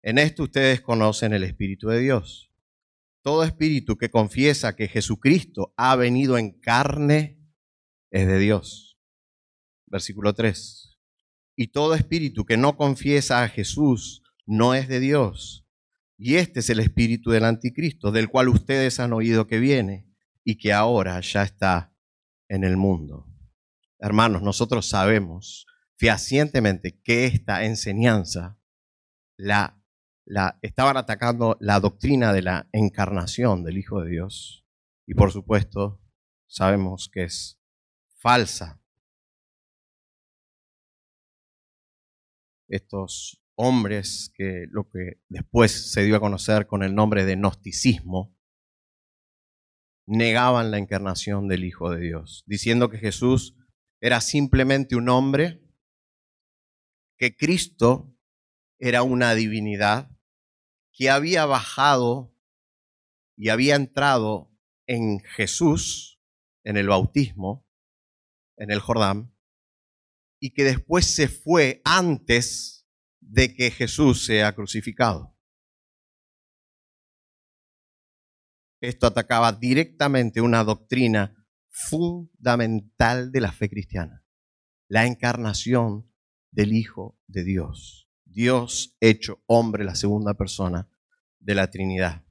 [0.00, 2.50] En esto ustedes conocen el Espíritu de Dios.
[3.20, 7.38] Todo espíritu que confiesa que Jesucristo ha venido en carne
[8.10, 8.95] es de Dios
[9.86, 10.98] versículo 3.
[11.56, 15.66] Y todo espíritu que no confiesa a Jesús no es de Dios.
[16.18, 20.06] Y este es el espíritu del anticristo, del cual ustedes han oído que viene
[20.44, 21.94] y que ahora ya está
[22.48, 23.26] en el mundo.
[23.98, 28.58] Hermanos, nosotros sabemos fehacientemente que esta enseñanza
[29.36, 29.82] la,
[30.24, 34.66] la estaban atacando la doctrina de la encarnación del Hijo de Dios.
[35.06, 36.02] Y por supuesto,
[36.46, 37.60] sabemos que es
[38.18, 38.80] falsa
[42.68, 48.36] estos hombres que lo que después se dio a conocer con el nombre de gnosticismo,
[50.06, 53.56] negaban la encarnación del Hijo de Dios, diciendo que Jesús
[54.00, 55.62] era simplemente un hombre,
[57.18, 58.14] que Cristo
[58.78, 60.10] era una divinidad,
[60.92, 62.34] que había bajado
[63.36, 64.50] y había entrado
[64.86, 66.20] en Jesús,
[66.64, 67.66] en el bautismo,
[68.56, 69.35] en el Jordán,
[70.46, 72.86] y que después se fue antes
[73.18, 75.36] de que Jesús sea crucificado.
[78.80, 81.34] Esto atacaba directamente una doctrina
[81.68, 84.24] fundamental de la fe cristiana,
[84.86, 86.08] la encarnación
[86.52, 90.88] del Hijo de Dios, Dios hecho hombre, la segunda persona
[91.40, 92.24] de la Trinidad.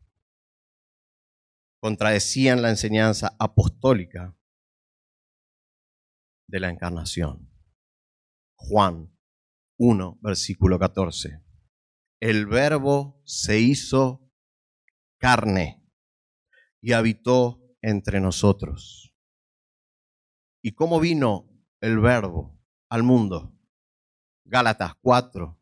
[1.82, 4.34] Contradecían la enseñanza apostólica
[6.48, 7.55] de la encarnación.
[8.68, 9.16] Juan
[9.78, 11.40] 1, versículo 14.
[12.20, 14.28] El verbo se hizo
[15.20, 15.88] carne
[16.82, 19.14] y habitó entre nosotros.
[20.64, 21.48] ¿Y cómo vino
[21.80, 23.56] el verbo al mundo?
[24.46, 25.62] Gálatas 4,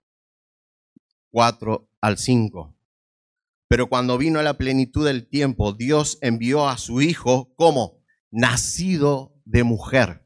[1.29, 2.77] 4 al 5.
[3.67, 9.65] Pero cuando vino la plenitud del tiempo, Dios envió a su Hijo como nacido de
[9.65, 10.22] mujer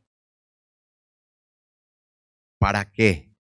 [2.59, 3.35] ¿Para qué?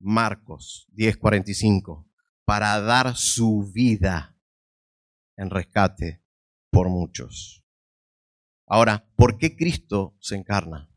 [0.00, 2.08] Marcos 10:45,
[2.44, 4.36] para dar su vida
[5.36, 6.24] en rescate
[6.70, 7.64] por muchos.
[8.66, 10.90] Ahora, ¿por qué Cristo se encarna?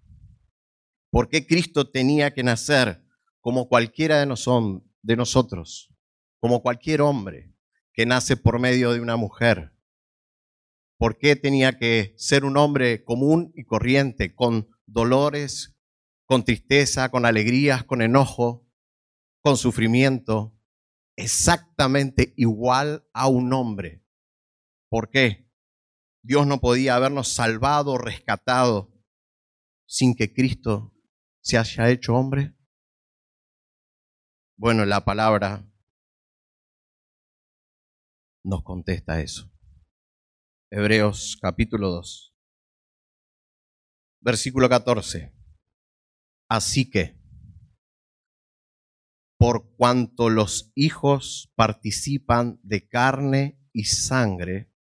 [1.12, 3.06] ¿Por qué Cristo tenía que nacer
[3.42, 5.94] como cualquiera de, de nosotros,
[6.40, 7.54] como cualquier hombre
[7.94, 9.72] que nace por medio de una mujer?
[10.98, 15.75] ¿Por qué tenía que ser un hombre común y corriente, con dolores,
[16.26, 18.68] con tristeza, con alegrías, con enojo,
[19.44, 20.58] con sufrimiento,
[21.16, 24.04] exactamente igual a un hombre.
[24.90, 25.52] ¿Por qué?
[26.24, 28.92] Dios no podía habernos salvado, rescatado
[29.88, 30.94] sin que Cristo
[31.42, 32.56] se haya hecho hombre?
[34.58, 35.70] Bueno, la palabra
[38.44, 39.52] nos contesta eso.
[40.72, 42.36] Hebreos capítulo 2,
[44.22, 45.34] versículo 14.
[46.48, 47.18] Así que,
[49.38, 54.72] por cuanto los hijos participan de carne y sangre,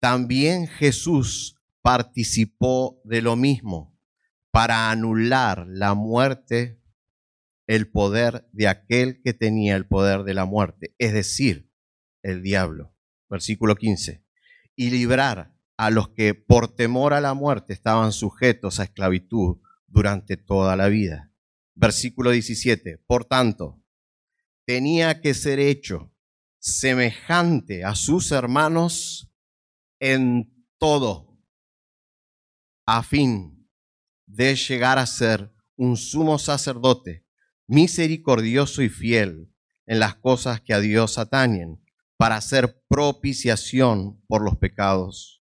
[0.00, 3.98] también Jesús participó de lo mismo
[4.50, 6.80] para anular la muerte,
[7.66, 11.70] el poder de aquel que tenía el poder de la muerte, es decir,
[12.22, 12.94] el diablo.
[13.28, 14.24] Versículo 15.
[14.76, 20.36] Y librar a los que por temor a la muerte estaban sujetos a esclavitud durante
[20.36, 21.32] toda la vida.
[21.74, 22.98] Versículo 17.
[23.06, 23.82] Por tanto,
[24.64, 26.14] tenía que ser hecho
[26.58, 29.32] semejante a sus hermanos
[30.00, 31.38] en todo,
[32.86, 33.68] a fin
[34.26, 37.26] de llegar a ser un sumo sacerdote
[37.66, 39.52] misericordioso y fiel
[39.86, 41.82] en las cosas que a Dios atañen,
[42.18, 45.44] para hacer propiciación por los pecados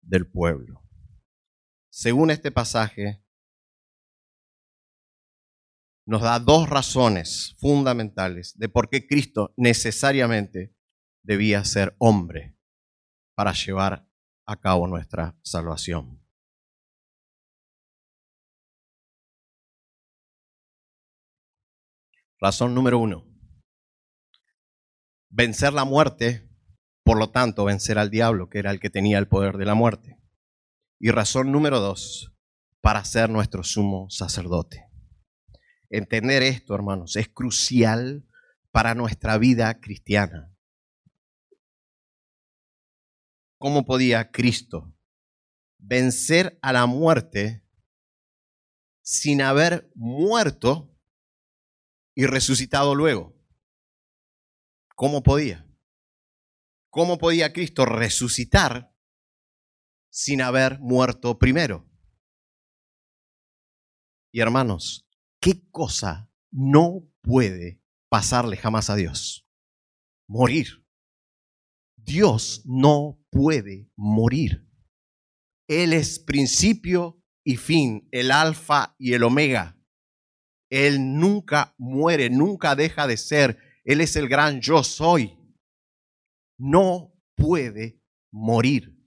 [0.00, 0.82] del pueblo.
[1.90, 3.22] Según este pasaje,
[6.06, 10.74] nos da dos razones fundamentales de por qué Cristo necesariamente
[11.24, 12.56] debía ser hombre
[13.34, 14.08] para llevar
[14.46, 16.22] a cabo nuestra salvación.
[22.38, 23.26] Razón número uno.
[25.28, 26.48] Vencer la muerte,
[27.02, 29.74] por lo tanto, vencer al diablo, que era el que tenía el poder de la
[29.74, 30.20] muerte.
[31.00, 32.32] Y razón número dos,
[32.80, 34.85] para ser nuestro sumo sacerdote.
[35.90, 38.26] Entender esto, hermanos, es crucial
[38.70, 40.52] para nuestra vida cristiana.
[43.58, 44.94] ¿Cómo podía Cristo
[45.78, 47.64] vencer a la muerte
[49.02, 50.94] sin haber muerto
[52.14, 53.34] y resucitado luego?
[54.94, 55.66] ¿Cómo podía?
[56.90, 58.92] ¿Cómo podía Cristo resucitar
[60.10, 61.88] sin haber muerto primero?
[64.32, 65.05] Y hermanos,
[65.46, 69.48] ¿qué cosa no puede pasarle jamás a Dios?
[70.28, 70.84] Morir.
[71.96, 74.68] Dios no puede morir.
[75.68, 79.78] Él es principio y fin, el alfa y el omega.
[80.68, 83.56] Él nunca muere, nunca deja de ser.
[83.84, 85.38] Él es el gran yo soy.
[86.58, 89.00] No puede morir.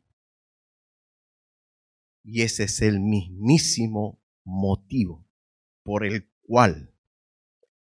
[2.24, 5.30] Y ese es el mismísimo motivo
[5.90, 6.92] por el cual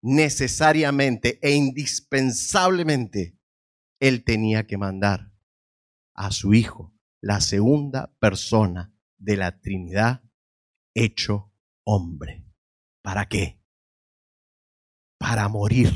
[0.01, 3.39] necesariamente e indispensablemente
[4.01, 5.31] él tenía que mandar
[6.13, 10.21] a su Hijo, la segunda persona de la Trinidad,
[10.93, 11.53] hecho
[11.85, 12.45] hombre.
[13.01, 13.63] ¿Para qué?
[15.17, 15.93] Para morir,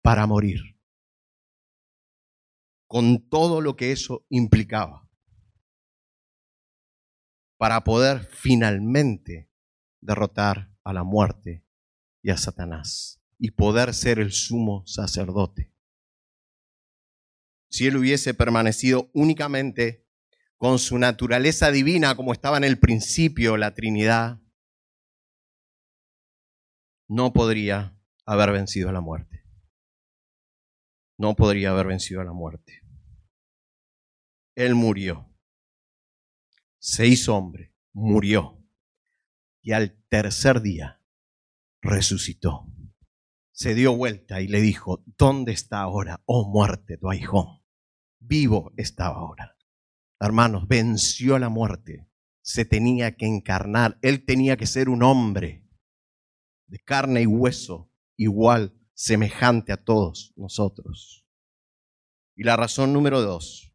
[0.00, 0.60] para morir,
[2.86, 5.10] con todo lo que eso implicaba,
[7.58, 9.50] para poder finalmente
[10.00, 11.64] derrotar a la muerte
[12.22, 15.72] y a Satanás y poder ser el sumo sacerdote.
[17.68, 20.06] Si él hubiese permanecido únicamente
[20.56, 24.40] con su naturaleza divina como estaba en el principio la Trinidad,
[27.08, 29.44] no podría haber vencido a la muerte.
[31.18, 32.82] No podría haber vencido a la muerte.
[34.54, 35.28] Él murió.
[36.78, 38.61] Se hizo hombre, murió
[39.62, 41.00] y al tercer día
[41.80, 42.66] resucitó.
[43.52, 47.64] Se dio vuelta y le dijo, ¿dónde está ahora, oh muerte, tu hijo?
[48.18, 49.56] Vivo estaba ahora.
[50.20, 52.08] Hermanos, venció la muerte.
[52.42, 53.98] Se tenía que encarnar.
[54.02, 55.64] Él tenía que ser un hombre
[56.66, 61.26] de carne y hueso, igual, semejante a todos nosotros.
[62.34, 63.74] Y la razón número dos,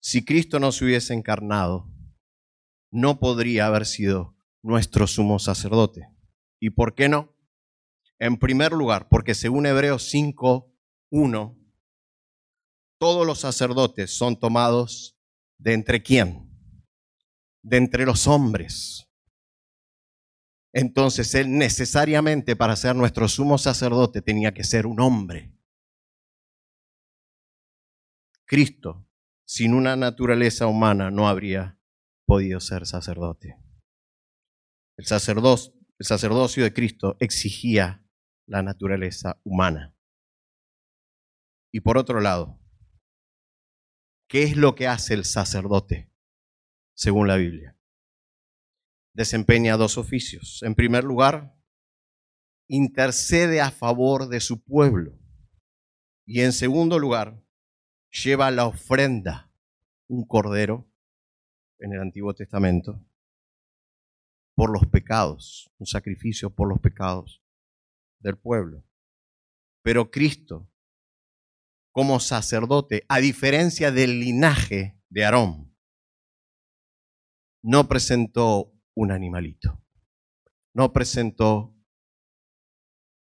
[0.00, 1.92] si Cristo no se hubiese encarnado,
[2.90, 4.35] no podría haber sido
[4.66, 6.08] nuestro sumo sacerdote.
[6.60, 7.34] ¿Y por qué no?
[8.18, 11.56] En primer lugar, porque según Hebreos 5.1,
[12.98, 15.16] todos los sacerdotes son tomados
[15.58, 16.50] de entre quién?
[17.62, 19.08] De entre los hombres.
[20.72, 25.54] Entonces él necesariamente para ser nuestro sumo sacerdote tenía que ser un hombre.
[28.46, 29.08] Cristo,
[29.44, 31.78] sin una naturaleza humana, no habría
[32.26, 33.65] podido ser sacerdote.
[34.98, 38.04] El sacerdocio, sacerdocio de Cristo exigía
[38.46, 39.94] la naturaleza humana.
[41.72, 42.60] Y por otro lado,
[44.28, 46.10] ¿qué es lo que hace el sacerdote
[46.94, 47.76] según la Biblia?
[49.16, 50.62] desempeña dos oficios.
[50.62, 51.56] En primer lugar,
[52.68, 55.18] intercede a favor de su pueblo.
[56.26, 57.42] Y en segundo lugar,
[58.10, 59.50] lleva la ofrenda,
[60.06, 60.86] un cordero
[61.78, 63.02] en el Antiguo Testamento,
[64.56, 67.44] por los pecados, un sacrificio por los pecados
[68.20, 68.84] del pueblo.
[69.82, 70.72] Pero Cristo,
[71.92, 75.76] como sacerdote, a diferencia del linaje de Aarón,
[77.62, 79.84] no presentó un animalito,
[80.74, 81.76] no presentó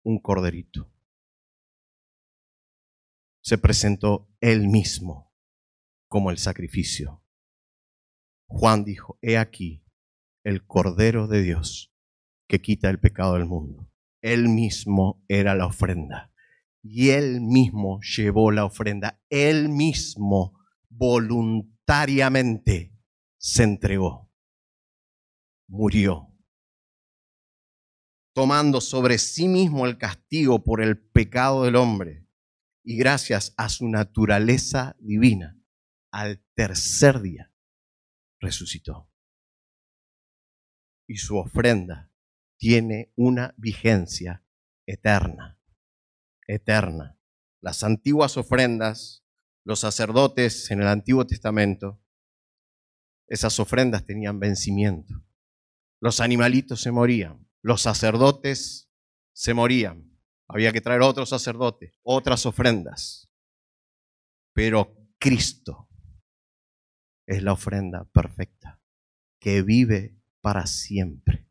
[0.04, 0.92] un corderito.
[3.42, 5.34] Se presentó él mismo
[6.08, 7.24] como el sacrificio.
[8.46, 9.85] Juan dijo, he aquí
[10.46, 11.92] el Cordero de Dios
[12.46, 13.90] que quita el pecado del mundo.
[14.22, 16.32] Él mismo era la ofrenda.
[16.84, 19.20] Y él mismo llevó la ofrenda.
[19.28, 20.56] Él mismo
[20.88, 22.96] voluntariamente
[23.38, 24.32] se entregó.
[25.66, 26.32] Murió.
[28.32, 32.24] Tomando sobre sí mismo el castigo por el pecado del hombre.
[32.84, 35.60] Y gracias a su naturaleza divina,
[36.12, 37.52] al tercer día
[38.38, 39.10] resucitó
[41.06, 42.10] y su ofrenda
[42.58, 44.44] tiene una vigencia
[44.86, 45.60] eterna,
[46.46, 47.18] eterna.
[47.60, 49.24] Las antiguas ofrendas,
[49.64, 52.02] los sacerdotes en el Antiguo Testamento,
[53.28, 55.24] esas ofrendas tenían vencimiento.
[56.00, 58.90] Los animalitos se morían, los sacerdotes
[59.32, 60.16] se morían.
[60.48, 63.28] Había que traer otro sacerdote, otras ofrendas.
[64.52, 65.88] Pero Cristo
[67.26, 68.80] es la ofrenda perfecta
[69.40, 70.15] que vive
[70.46, 71.44] para siempre.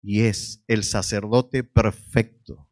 [0.00, 2.70] Y es el sacerdote perfecto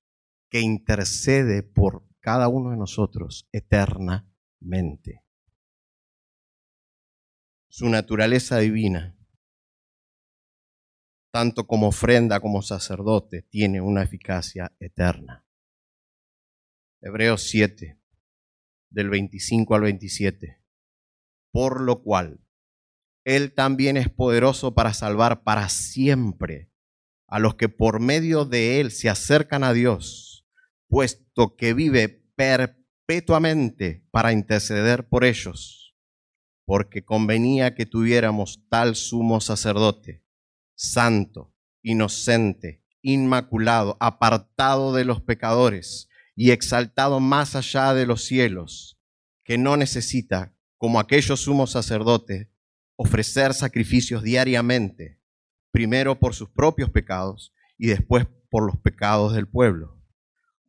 [0.48, 5.24] que intercede por cada uno de nosotros eternamente.
[7.68, 9.18] Su naturaleza divina,
[11.32, 15.44] tanto como ofrenda como sacerdote, tiene una eficacia eterna.
[17.00, 18.00] Hebreos 7,
[18.90, 20.62] del 25 al 27.
[21.50, 22.41] Por lo cual,
[23.24, 26.72] él también es poderoso para salvar para siempre
[27.32, 30.46] a los que por medio de Él se acercan a Dios,
[30.86, 35.96] puesto que vive perpetuamente para interceder por ellos,
[36.66, 40.26] porque convenía que tuviéramos tal sumo sacerdote,
[40.74, 49.00] santo, inocente, inmaculado, apartado de los pecadores y exaltado más allá de los cielos,
[49.42, 52.51] que no necesita, como aquellos sumos sacerdotes,
[52.96, 55.20] ofrecer sacrificios diariamente,
[55.72, 60.00] primero por sus propios pecados y después por los pecados del pueblo.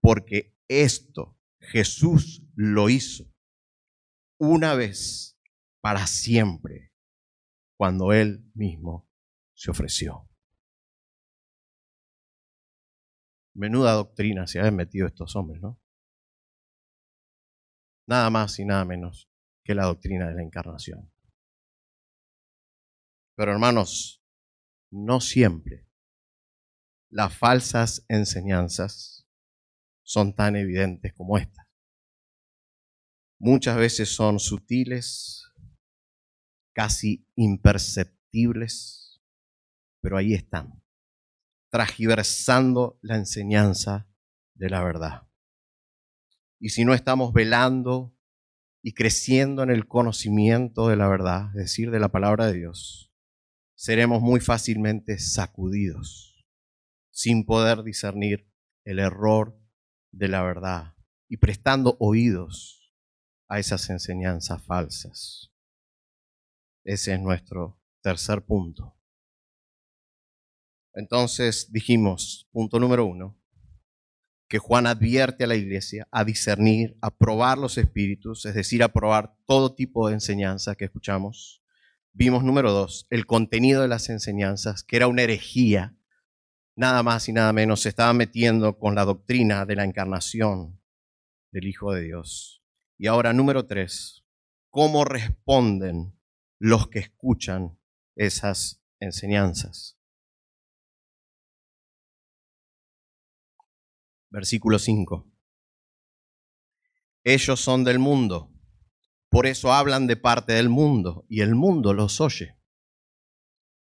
[0.02, 3.32] Porque esto Jesús lo hizo
[4.40, 5.40] una vez
[5.82, 6.94] para siempre,
[7.78, 9.10] cuando Él mismo
[9.54, 10.30] se ofreció.
[13.54, 15.80] Menuda doctrina se han metido estos hombres, ¿no?
[18.08, 19.30] Nada más y nada menos
[19.64, 21.13] que la doctrina de la encarnación.
[23.36, 24.24] Pero hermanos,
[24.92, 25.88] no siempre
[27.10, 29.28] las falsas enseñanzas
[30.04, 31.68] son tan evidentes como estas.
[33.40, 35.52] Muchas veces son sutiles,
[36.74, 39.22] casi imperceptibles,
[40.02, 40.84] pero ahí están,
[41.70, 44.10] tragiversando la enseñanza
[44.56, 45.28] de la verdad.
[46.60, 48.18] Y si no estamos velando
[48.82, 53.13] y creciendo en el conocimiento de la verdad, es decir, de la palabra de Dios,
[53.76, 56.46] seremos muy fácilmente sacudidos
[57.12, 58.50] sin poder discernir
[58.86, 59.60] el error
[60.12, 60.96] de la verdad
[61.30, 62.92] y prestando oídos
[63.48, 65.52] a esas enseñanzas falsas.
[66.84, 68.96] Ese es nuestro tercer punto.
[70.94, 73.40] Entonces dijimos, punto número uno,
[74.48, 78.94] que Juan advierte a la iglesia a discernir, a probar los espíritus, es decir, a
[78.94, 81.63] probar todo tipo de enseñanza que escuchamos
[82.16, 85.98] Vimos número dos, el contenido de las enseñanzas, que era una herejía.
[86.76, 90.80] Nada más y nada menos se estaba metiendo con la doctrina de la encarnación
[91.52, 92.64] del Hijo de Dios.
[93.00, 94.24] Y ahora número tres,
[94.70, 96.16] ¿cómo responden
[96.60, 97.80] los que escuchan
[98.16, 99.98] esas enseñanzas?
[104.30, 105.32] Versículo 5.
[107.24, 108.53] Ellos son del mundo
[109.34, 112.56] por eso hablan de parte del mundo y el mundo los oye.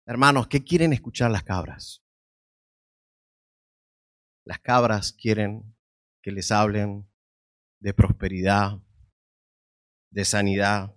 [0.04, 2.02] Hermanos, ¿qué quieren escuchar las cabras?
[4.44, 5.76] Las cabras quieren
[6.22, 7.08] que les hablen
[7.80, 8.82] de prosperidad,
[10.10, 10.96] de sanidad,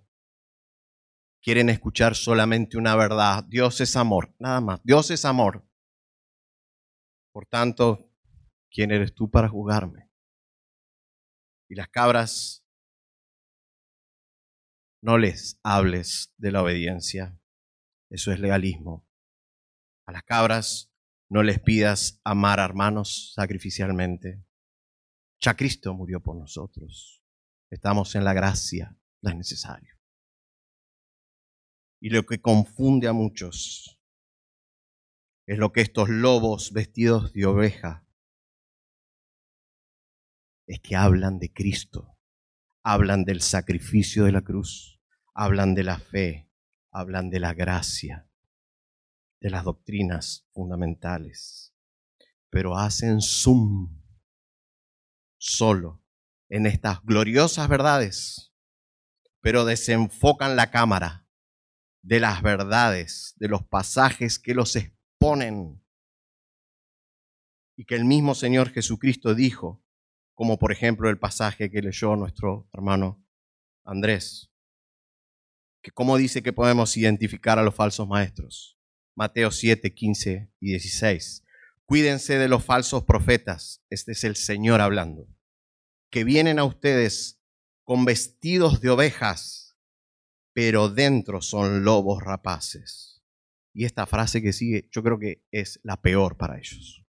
[1.40, 3.44] quieren escuchar solamente una verdad.
[3.44, 4.80] Dios es amor, nada más.
[4.82, 5.64] Dios es amor.
[7.32, 8.10] Por tanto,
[8.72, 10.10] ¿quién eres tú para juzgarme?
[11.68, 12.61] Y las cabras,
[15.02, 17.38] no les hables de la obediencia.
[18.08, 19.06] Eso es legalismo.
[20.06, 20.90] A las cabras
[21.28, 24.44] no les pidas amar a hermanos sacrificialmente.
[25.40, 27.22] Ya Cristo murió por nosotros.
[27.70, 29.98] Estamos en la gracia, no es necesario.
[32.00, 33.98] Y lo que confunde a muchos
[35.46, 38.06] es lo que estos lobos vestidos de oveja
[40.66, 42.18] es que hablan de Cristo,
[42.84, 44.91] hablan del sacrificio de la cruz,
[45.34, 46.50] hablan de la fe,
[46.90, 48.28] hablan de la gracia,
[49.40, 51.74] de las doctrinas fundamentales,
[52.50, 54.02] pero hacen zoom
[55.38, 56.04] solo
[56.48, 58.52] en estas gloriosas verdades,
[59.40, 61.26] pero desenfocan la cámara
[62.02, 65.82] de las verdades, de los pasajes que los exponen.
[67.74, 69.82] Y que el mismo Señor Jesucristo dijo,
[70.34, 73.24] como por ejemplo el pasaje que leyó nuestro hermano
[73.84, 74.51] Andrés,
[75.90, 78.78] cómo dice que podemos identificar a los falsos maestros.
[79.16, 81.44] Mateo 7, 15 y 16.
[81.84, 85.28] Cuídense de los falsos profetas, este es el Señor hablando,
[86.10, 87.42] que vienen a ustedes
[87.84, 89.76] con vestidos de ovejas,
[90.54, 93.22] pero dentro son lobos rapaces.
[93.74, 97.04] Y esta frase que sigue, yo creo que es la peor para ellos.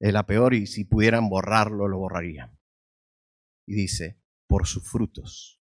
[0.00, 2.58] Es la peor y si pudieran borrarlo, lo borrarían.
[3.66, 5.62] Y dice, por sus frutos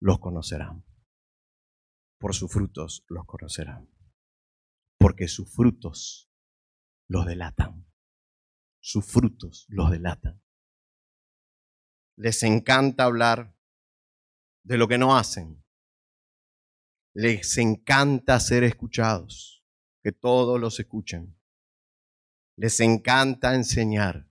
[0.00, 0.85] los conocerán.
[2.18, 3.96] Por sus frutos los conocerán
[4.98, 6.30] porque sus frutos
[7.08, 7.86] los delatan.
[8.80, 10.42] Sus frutos los delatan.
[12.16, 13.54] Les encanta hablar
[14.64, 15.64] de lo que no hacen.
[17.14, 19.64] Les encanta ser escuchados,
[20.02, 21.38] que todos los escuchen.
[22.56, 24.28] Les encanta enseñar.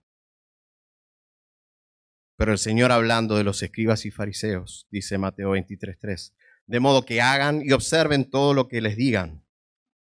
[2.38, 6.36] Pero el Señor hablando de los escribas y fariseos, dice Mateo 23:3,
[6.68, 9.46] de modo que hagan y observen todo lo que les digan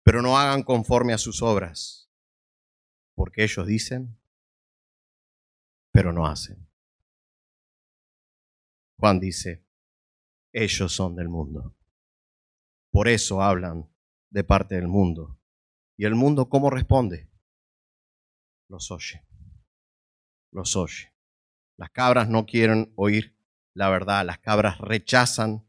[0.06, 2.08] pero no hagan conforme a sus obras,
[3.16, 4.16] porque ellos dicen,
[5.90, 6.64] pero no hacen.
[9.00, 9.66] Juan dice,
[10.52, 11.74] ellos son del mundo.
[12.92, 13.92] Por eso hablan
[14.30, 15.40] de parte del mundo.
[15.96, 17.28] ¿Y el mundo cómo responde?
[18.68, 19.26] Los oye.
[20.52, 21.12] Los oye.
[21.76, 23.36] Las cabras no quieren oír
[23.74, 24.24] la verdad.
[24.24, 25.65] Las cabras rechazan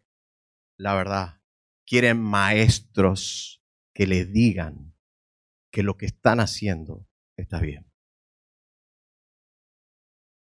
[0.78, 1.41] la verdad.
[1.86, 3.63] Quieren maestros
[3.93, 4.95] que les digan
[5.71, 7.91] que lo que están haciendo está bien.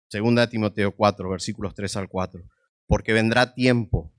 [0.09, 2.47] Segunda Timoteo 4, versículos 3 al 4.
[2.87, 4.13] Porque vendrá tiempo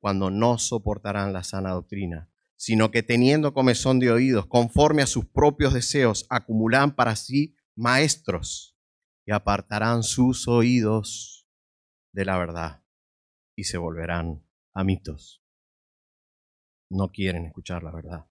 [0.00, 5.26] cuando no soportarán la sana doctrina, sino que teniendo comezón de oídos, conforme a sus
[5.26, 8.76] propios deseos, acumulan para sí maestros
[9.26, 11.48] y apartarán sus oídos
[12.12, 12.84] de la verdad
[13.56, 14.44] y se volverán
[14.74, 15.39] a mitos.
[16.90, 18.26] No quieren escuchar la verdad.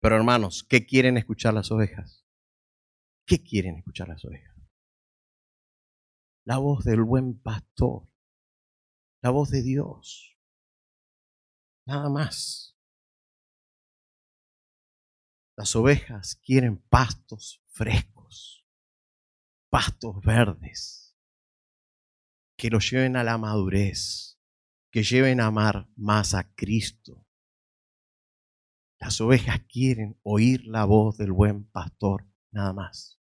[0.00, 2.26] Pero hermanos, ¿qué quieren escuchar las ovejas?
[3.26, 4.56] ¿Qué quieren escuchar las ovejas?
[6.44, 8.08] La voz del buen pastor,
[9.20, 10.38] la voz de Dios.
[11.86, 12.76] Nada más.
[15.56, 18.64] Las ovejas quieren pastos frescos,
[19.70, 21.16] pastos verdes,
[22.56, 24.38] que los lleven a la madurez,
[24.90, 27.25] que lleven a amar más a Cristo,
[29.06, 33.20] las ovejas quieren oír la voz del buen pastor, nada más.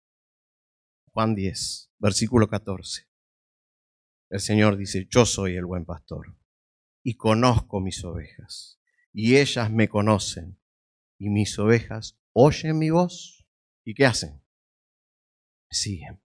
[1.12, 3.06] Juan 10, versículo 14.
[4.30, 6.38] El Señor dice, yo soy el buen pastor
[7.04, 8.80] y conozco mis ovejas
[9.12, 10.58] y ellas me conocen
[11.18, 13.46] y mis ovejas oyen mi voz
[13.84, 14.42] y ¿qué hacen?
[15.70, 16.24] Me siguen.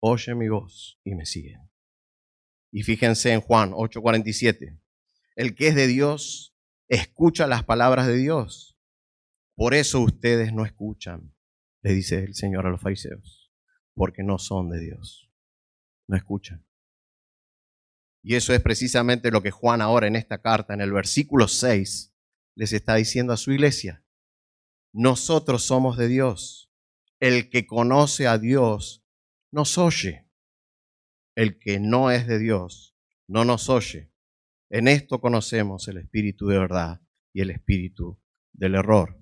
[0.00, 1.70] Oyen mi voz y me siguen.
[2.72, 4.80] Y fíjense en Juan 8:47.
[5.36, 6.51] El que es de Dios
[6.92, 8.78] escucha las palabras de Dios.
[9.56, 11.34] Por eso ustedes no escuchan,
[11.82, 13.50] le dice el Señor a los fariseos,
[13.94, 15.30] porque no son de Dios.
[16.06, 16.66] No escuchan.
[18.22, 22.14] Y eso es precisamente lo que Juan ahora en esta carta, en el versículo 6,
[22.54, 24.04] les está diciendo a su iglesia.
[24.92, 26.70] Nosotros somos de Dios.
[27.20, 29.02] El que conoce a Dios
[29.50, 30.28] nos oye.
[31.34, 32.94] El que no es de Dios
[33.26, 34.11] no nos oye.
[34.72, 37.02] En esto conocemos el espíritu de verdad
[37.34, 38.18] y el espíritu
[38.54, 39.20] del error.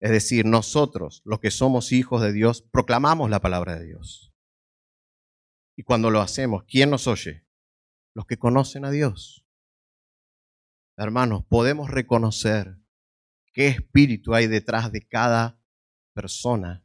[0.00, 4.32] Es decir, nosotros, los que somos hijos de Dios, proclamamos la palabra de Dios.
[5.76, 7.46] Y cuando lo hacemos, ¿quién nos oye?
[8.14, 9.46] Los que conocen a Dios.
[10.96, 12.78] hermanos, podemos reconocer
[13.52, 15.60] qué espíritu hay detrás de cada
[16.14, 16.82] persona.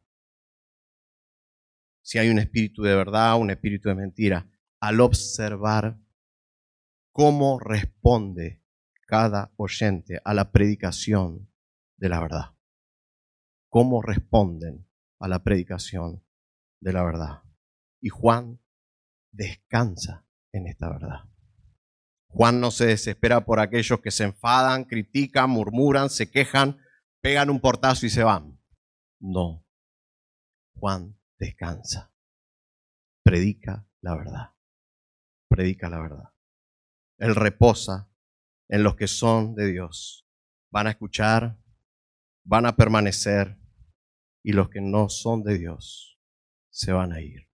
[2.02, 4.46] Si hay un espíritu de verdad, un espíritu de mentira,
[4.78, 5.98] al observar
[7.18, 8.62] cómo responde
[9.08, 11.52] cada oyente a la predicación
[11.96, 12.54] de la verdad.
[13.68, 14.88] Cómo responden
[15.18, 16.24] a la predicación
[16.80, 17.42] de la verdad.
[18.00, 18.60] Y Juan
[19.32, 21.28] descansa en esta verdad.
[22.28, 26.78] Juan no se desespera por aquellos que se enfadan, critican, murmuran, se quejan,
[27.20, 28.60] pegan un portazo y se van.
[29.18, 29.66] No.
[30.76, 32.12] Juan descansa.
[33.24, 34.54] Predica la verdad.
[35.48, 36.37] Predica la verdad.
[37.18, 38.10] Él reposa
[38.68, 40.26] en los que son de Dios.
[40.70, 41.58] Van a escuchar,
[42.44, 43.58] van a permanecer
[44.42, 46.18] y los que no son de Dios
[46.70, 47.48] se van a ir.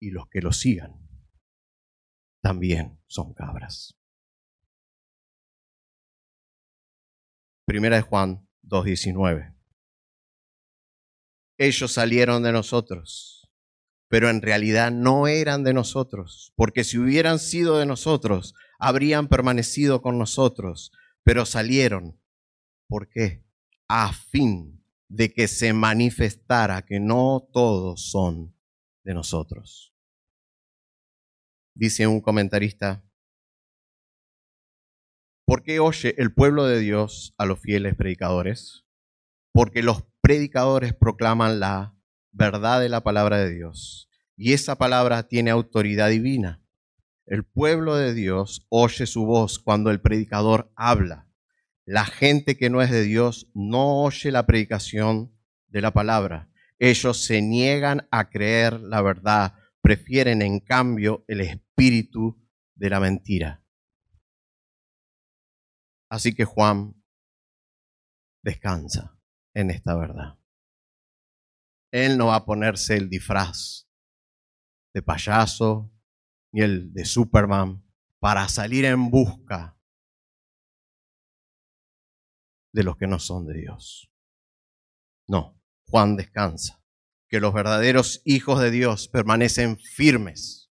[0.00, 1.08] Y los que lo sigan
[2.40, 3.98] también son cabras.
[7.66, 9.54] Primera de Juan 2.19.
[11.58, 13.37] Ellos salieron de nosotros,
[14.08, 20.02] pero en realidad no eran de nosotros, porque si hubieran sido de nosotros, habrían permanecido
[20.02, 20.92] con nosotros,
[21.22, 22.18] pero salieron.
[22.88, 23.44] ¿Por qué?
[23.88, 28.54] A fin de que se manifestara que no todos son
[29.04, 29.94] de nosotros
[31.78, 33.04] dice un comentarista,
[35.46, 38.84] ¿por qué oye el pueblo de Dios a los fieles predicadores?
[39.52, 41.96] Porque los predicadores proclaman la
[42.32, 46.62] verdad de la palabra de Dios y esa palabra tiene autoridad divina.
[47.26, 51.28] El pueblo de Dios oye su voz cuando el predicador habla.
[51.84, 55.34] La gente que no es de Dios no oye la predicación
[55.66, 56.50] de la palabra.
[56.78, 59.54] Ellos se niegan a creer la verdad
[59.88, 62.38] prefieren en cambio el espíritu
[62.74, 63.64] de la mentira.
[66.10, 66.94] Así que Juan
[68.42, 69.18] descansa
[69.54, 70.37] en esta verdad.
[71.90, 73.88] Él no va a ponerse el disfraz
[74.92, 75.92] de payaso
[76.52, 77.84] ni el de Superman
[78.18, 79.78] para salir en busca
[82.72, 84.10] de los que no son de Dios.
[85.26, 86.82] No, Juan descansa
[87.28, 90.70] que los verdaderos hijos de Dios permanecen firmes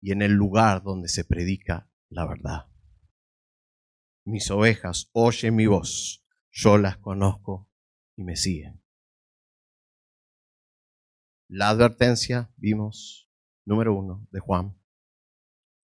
[0.00, 2.66] y en el lugar donde se predica la verdad.
[4.24, 7.68] Mis ovejas oyen mi voz, yo las conozco
[8.16, 8.79] y me siguen.
[11.52, 13.28] La advertencia, vimos,
[13.64, 14.80] número uno, de Juan.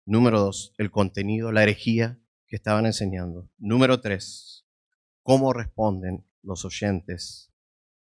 [0.05, 3.49] Número dos, el contenido, la herejía que estaban enseñando.
[3.57, 4.67] Número tres,
[5.23, 7.51] cómo responden los oyentes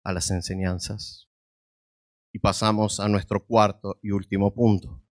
[0.03, 1.31] a las enseñanzas.
[2.33, 5.07] Y pasamos a nuestro cuarto y último punto.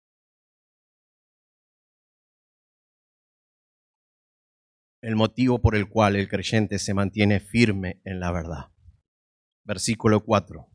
[5.02, 8.72] El motivo por el cual el creyente se mantiene firme en la verdad.
[9.66, 10.73] Versículo 4.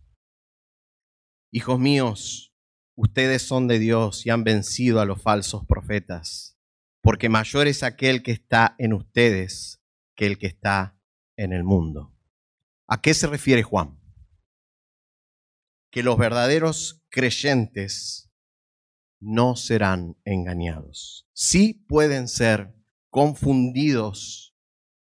[1.50, 2.52] Hijos míos,
[2.94, 6.58] ustedes son de Dios y han vencido a los falsos profetas,
[7.00, 9.82] porque mayor es aquel que está en ustedes
[10.14, 10.98] que el que está
[11.36, 12.14] en el mundo.
[12.86, 13.98] ¿A qué se refiere Juan?
[15.90, 18.30] que los verdaderos creyentes
[19.20, 21.26] no serán engañados.
[21.32, 22.74] Sí pueden ser
[23.10, 24.54] confundidos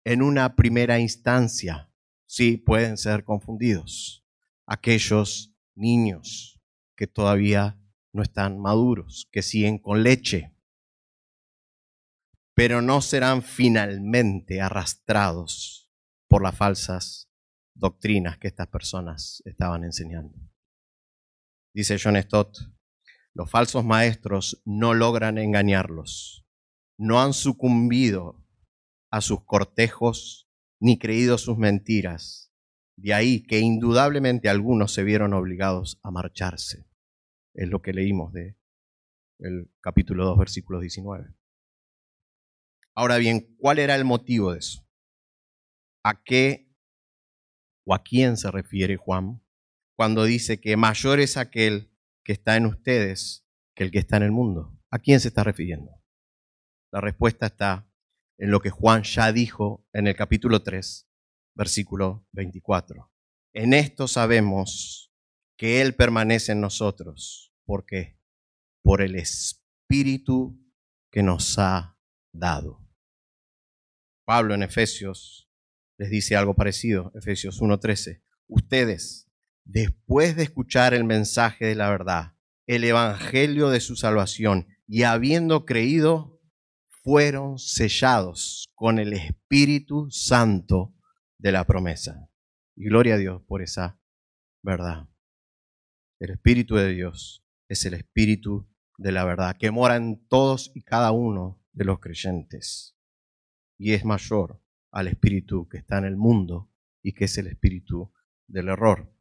[0.05, 1.90] en una primera instancia.
[2.26, 4.24] Sí pueden ser confundidos.
[4.66, 6.61] Aquellos niños
[6.97, 7.79] que todavía
[8.12, 10.55] no están maduros, que siguen con leche,
[12.55, 15.91] pero no serán finalmente arrastrados
[16.29, 17.31] por las falsas
[17.75, 20.39] doctrinas que estas personas estaban enseñando.
[21.75, 22.59] Dice John Stott,
[23.35, 26.47] los falsos maestros no logran engañarlos,
[26.99, 28.47] no han sucumbido
[29.11, 30.51] a sus cortejos
[30.81, 32.51] ni creído sus mentiras.
[32.97, 36.86] De ahí que indudablemente algunos se vieron obligados a marcharse.
[37.55, 38.57] Es lo que leímos de
[39.38, 41.34] el capítulo 2, versículo 19.
[42.95, 44.86] Ahora bien, ¿cuál era el motivo de eso?
[46.05, 46.70] ¿A qué
[47.84, 49.43] o a quién se refiere Juan
[49.97, 51.90] cuando dice que mayor es aquel
[52.24, 54.78] que está en ustedes que el que está en el mundo?
[54.90, 55.90] ¿A quién se está refiriendo?
[56.93, 57.88] La respuesta está
[58.38, 61.09] en lo que Juan ya dijo en el capítulo 3,
[61.55, 63.11] versículo 24.
[63.53, 65.12] En esto sabemos
[65.57, 67.55] que Él permanece en nosotros.
[67.64, 68.18] ¿Por qué?
[68.82, 70.59] Por el Espíritu
[71.11, 71.98] que nos ha
[72.32, 72.80] dado.
[74.24, 75.50] Pablo en Efesios
[75.98, 78.22] les dice algo parecido, Efesios 1.13.
[78.48, 79.28] Ustedes
[79.64, 82.34] después de escuchar el mensaje de la verdad,
[82.66, 86.40] el evangelio de su salvación, y habiendo creído,
[87.03, 90.94] fueron sellados con el Espíritu Santo
[91.43, 92.30] de la promesa.
[92.76, 94.01] Y gloria a Dios por esa
[94.62, 95.09] verdad.
[96.20, 100.82] El Espíritu de Dios es el Espíritu de la verdad que mora en todos y
[100.82, 102.97] cada uno de los creyentes.
[103.76, 104.62] Y es mayor
[104.93, 106.70] al Espíritu que está en el mundo
[107.03, 108.12] y que es el Espíritu
[108.47, 109.12] del error.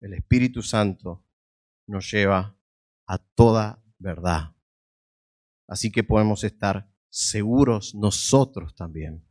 [0.00, 1.24] El Espíritu Santo
[1.86, 2.58] nos lleva
[3.06, 4.54] a toda verdad.
[5.66, 9.27] Así que podemos estar seguros nosotros también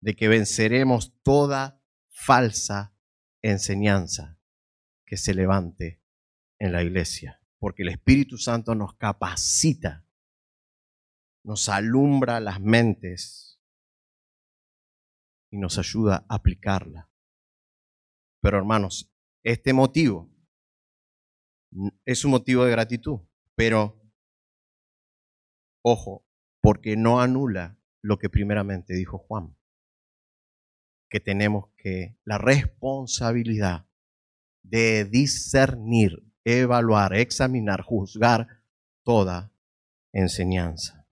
[0.00, 2.94] de que venceremos toda falsa
[3.42, 4.38] enseñanza
[5.04, 6.02] que se levante
[6.58, 10.06] en la iglesia, porque el Espíritu Santo nos capacita,
[11.44, 13.60] nos alumbra las mentes
[15.50, 17.10] y nos ayuda a aplicarla.
[18.40, 19.10] Pero hermanos,
[19.42, 20.30] este motivo
[22.04, 23.20] es un motivo de gratitud,
[23.54, 24.00] pero
[25.82, 26.26] ojo,
[26.60, 29.57] porque no anula lo que primeramente dijo Juan,
[31.08, 33.86] que tenemos que la responsabilidad
[34.62, 38.62] de discernir, evaluar, examinar, juzgar
[39.04, 39.52] toda
[40.12, 41.06] enseñanza.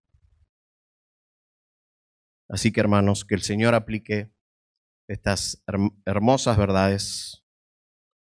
[2.49, 4.31] Así que hermanos, que el Señor aplique
[5.09, 5.63] estas
[6.05, 7.45] hermosas verdades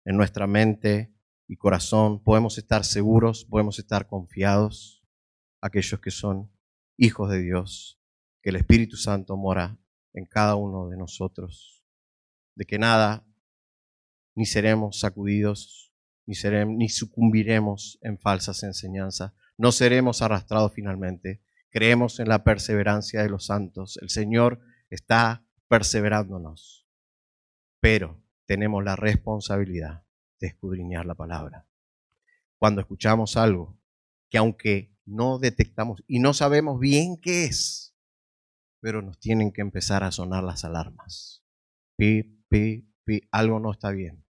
[0.05, 1.15] en nuestra mente
[1.49, 2.23] y corazón.
[2.23, 5.05] Podemos estar seguros, podemos estar confiados,
[5.61, 6.53] aquellos que son
[6.97, 8.01] hijos de Dios,
[8.43, 9.79] que el Espíritu Santo mora
[10.15, 11.85] en cada uno de nosotros,
[12.55, 13.27] de que nada,
[14.35, 15.93] ni seremos sacudidos,
[16.27, 21.43] ni, seremos, ni sucumbiremos en falsas enseñanzas, no seremos arrastrados finalmente.
[21.71, 23.99] Creemos en la perseverancia de los santos.
[24.03, 24.61] El Señor
[24.91, 26.87] está perseverándonos,
[27.81, 30.05] pero tenemos la responsabilidad
[30.41, 31.67] de escudriñar la palabra.
[32.59, 33.79] Cuando escuchamos algo
[34.29, 37.92] que aunque no detectamos y no sabemos bien qué es,
[38.83, 41.45] pero nos tienen que empezar a sonar las alarmas.
[41.97, 44.27] Pi, pi, pi, algo no está bien,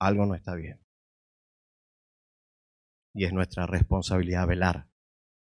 [0.00, 0.80] algo no está bien.
[3.12, 4.88] Y es nuestra responsabilidad velar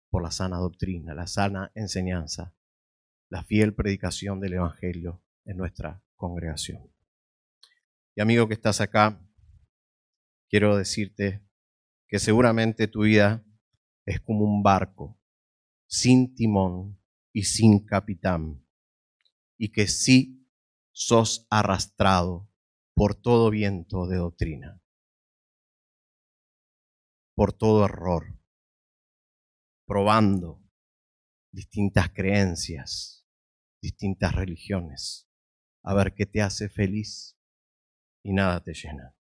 [0.09, 2.55] por la sana doctrina, la sana enseñanza,
[3.28, 6.90] la fiel predicación del Evangelio en nuestra congregación.
[8.16, 9.20] Y amigo que estás acá,
[10.49, 11.46] quiero decirte
[12.09, 13.44] que seguramente tu vida
[14.07, 15.20] es como un barco
[15.86, 16.97] sin timón
[17.39, 18.66] y sin capitán,
[19.57, 20.45] y que sí
[20.91, 22.51] sos arrastrado
[22.95, 24.82] por todo viento de doctrina,
[27.36, 28.43] por todo error,
[29.86, 30.68] probando
[31.53, 33.24] distintas creencias,
[33.80, 35.30] distintas religiones,
[35.84, 37.39] a ver qué te hace feliz
[38.24, 39.14] y nada te llena.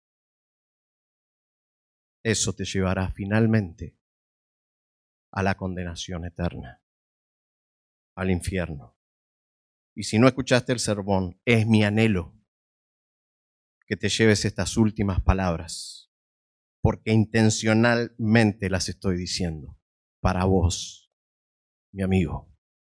[2.22, 3.94] Eso te llevará finalmente
[5.32, 6.80] a la condenación eterna,
[8.16, 8.98] al infierno.
[9.94, 12.34] Y si no escuchaste el sermón, es mi anhelo
[13.86, 16.10] que te lleves estas últimas palabras,
[16.82, 19.78] porque intencionalmente las estoy diciendo
[20.20, 21.12] para vos,
[21.92, 22.52] mi amigo,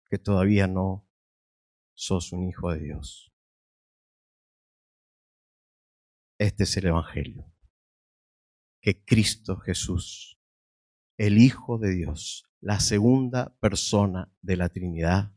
[0.09, 1.09] que todavía no
[1.95, 3.33] sos un hijo de Dios.
[6.39, 7.53] Este es el Evangelio,
[8.81, 10.39] que Cristo Jesús
[11.17, 15.33] el Hijo de Dios, la segunda persona de la Trinidad,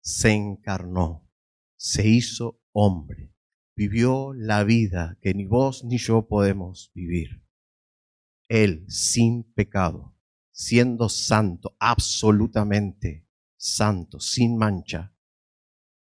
[0.00, 1.28] se encarnó,
[1.76, 3.34] se hizo hombre,
[3.76, 7.44] vivió la vida que ni vos ni yo podemos vivir.
[8.48, 10.16] Él, sin pecado,
[10.52, 15.14] siendo santo, absolutamente santo, sin mancha,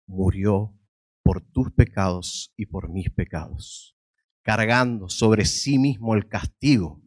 [0.07, 0.75] murió
[1.21, 3.95] por tus pecados y por mis pecados,
[4.41, 7.02] cargando sobre sí mismo el castigo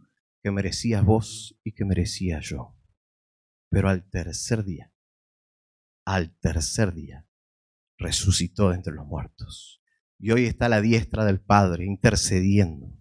[0.47, 2.79] que merecías vos y que merecía yo.
[3.69, 4.95] Pero al tercer día,
[6.05, 7.29] al tercer día,
[7.99, 9.83] resucitó entre los muertos.
[10.21, 12.97] Y hoy está la diestra del Padre intercediendo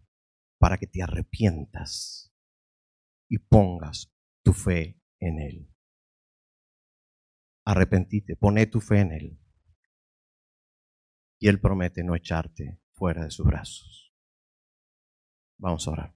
[0.57, 2.33] para que te arrepientas
[3.29, 4.11] y pongas
[4.43, 5.71] tu fe en Él.
[7.63, 9.39] Arrepentite, pone tu fe en Él.
[11.37, 14.11] Y Él promete no echarte fuera de sus brazos.
[15.59, 16.14] Vamos a orar.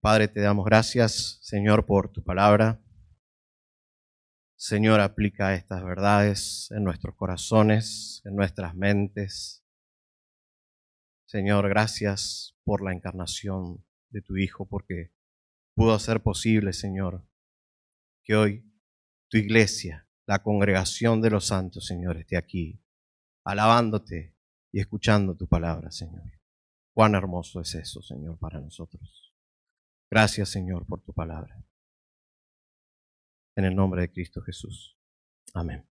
[0.00, 2.80] Padre, te damos gracias, Señor, por tu palabra.
[4.54, 9.64] Señor, aplica estas verdades en nuestros corazones, en nuestras mentes.
[11.26, 15.12] Señor, gracias por la encarnación de tu Hijo, porque
[15.74, 17.26] pudo ser posible, Señor,
[18.22, 18.72] que hoy
[19.26, 22.80] tu iglesia, la congregación de los santos, Señor, esté aquí,
[23.42, 24.36] alabándote
[24.70, 26.40] y escuchando tu palabra, Señor.
[26.92, 29.27] Cuán hermoso es eso, Señor, para nosotros.
[30.10, 31.62] Gracias, Señor, por tu palabra.
[33.56, 34.96] En el nombre de Cristo Jesús.
[35.54, 35.86] Amén.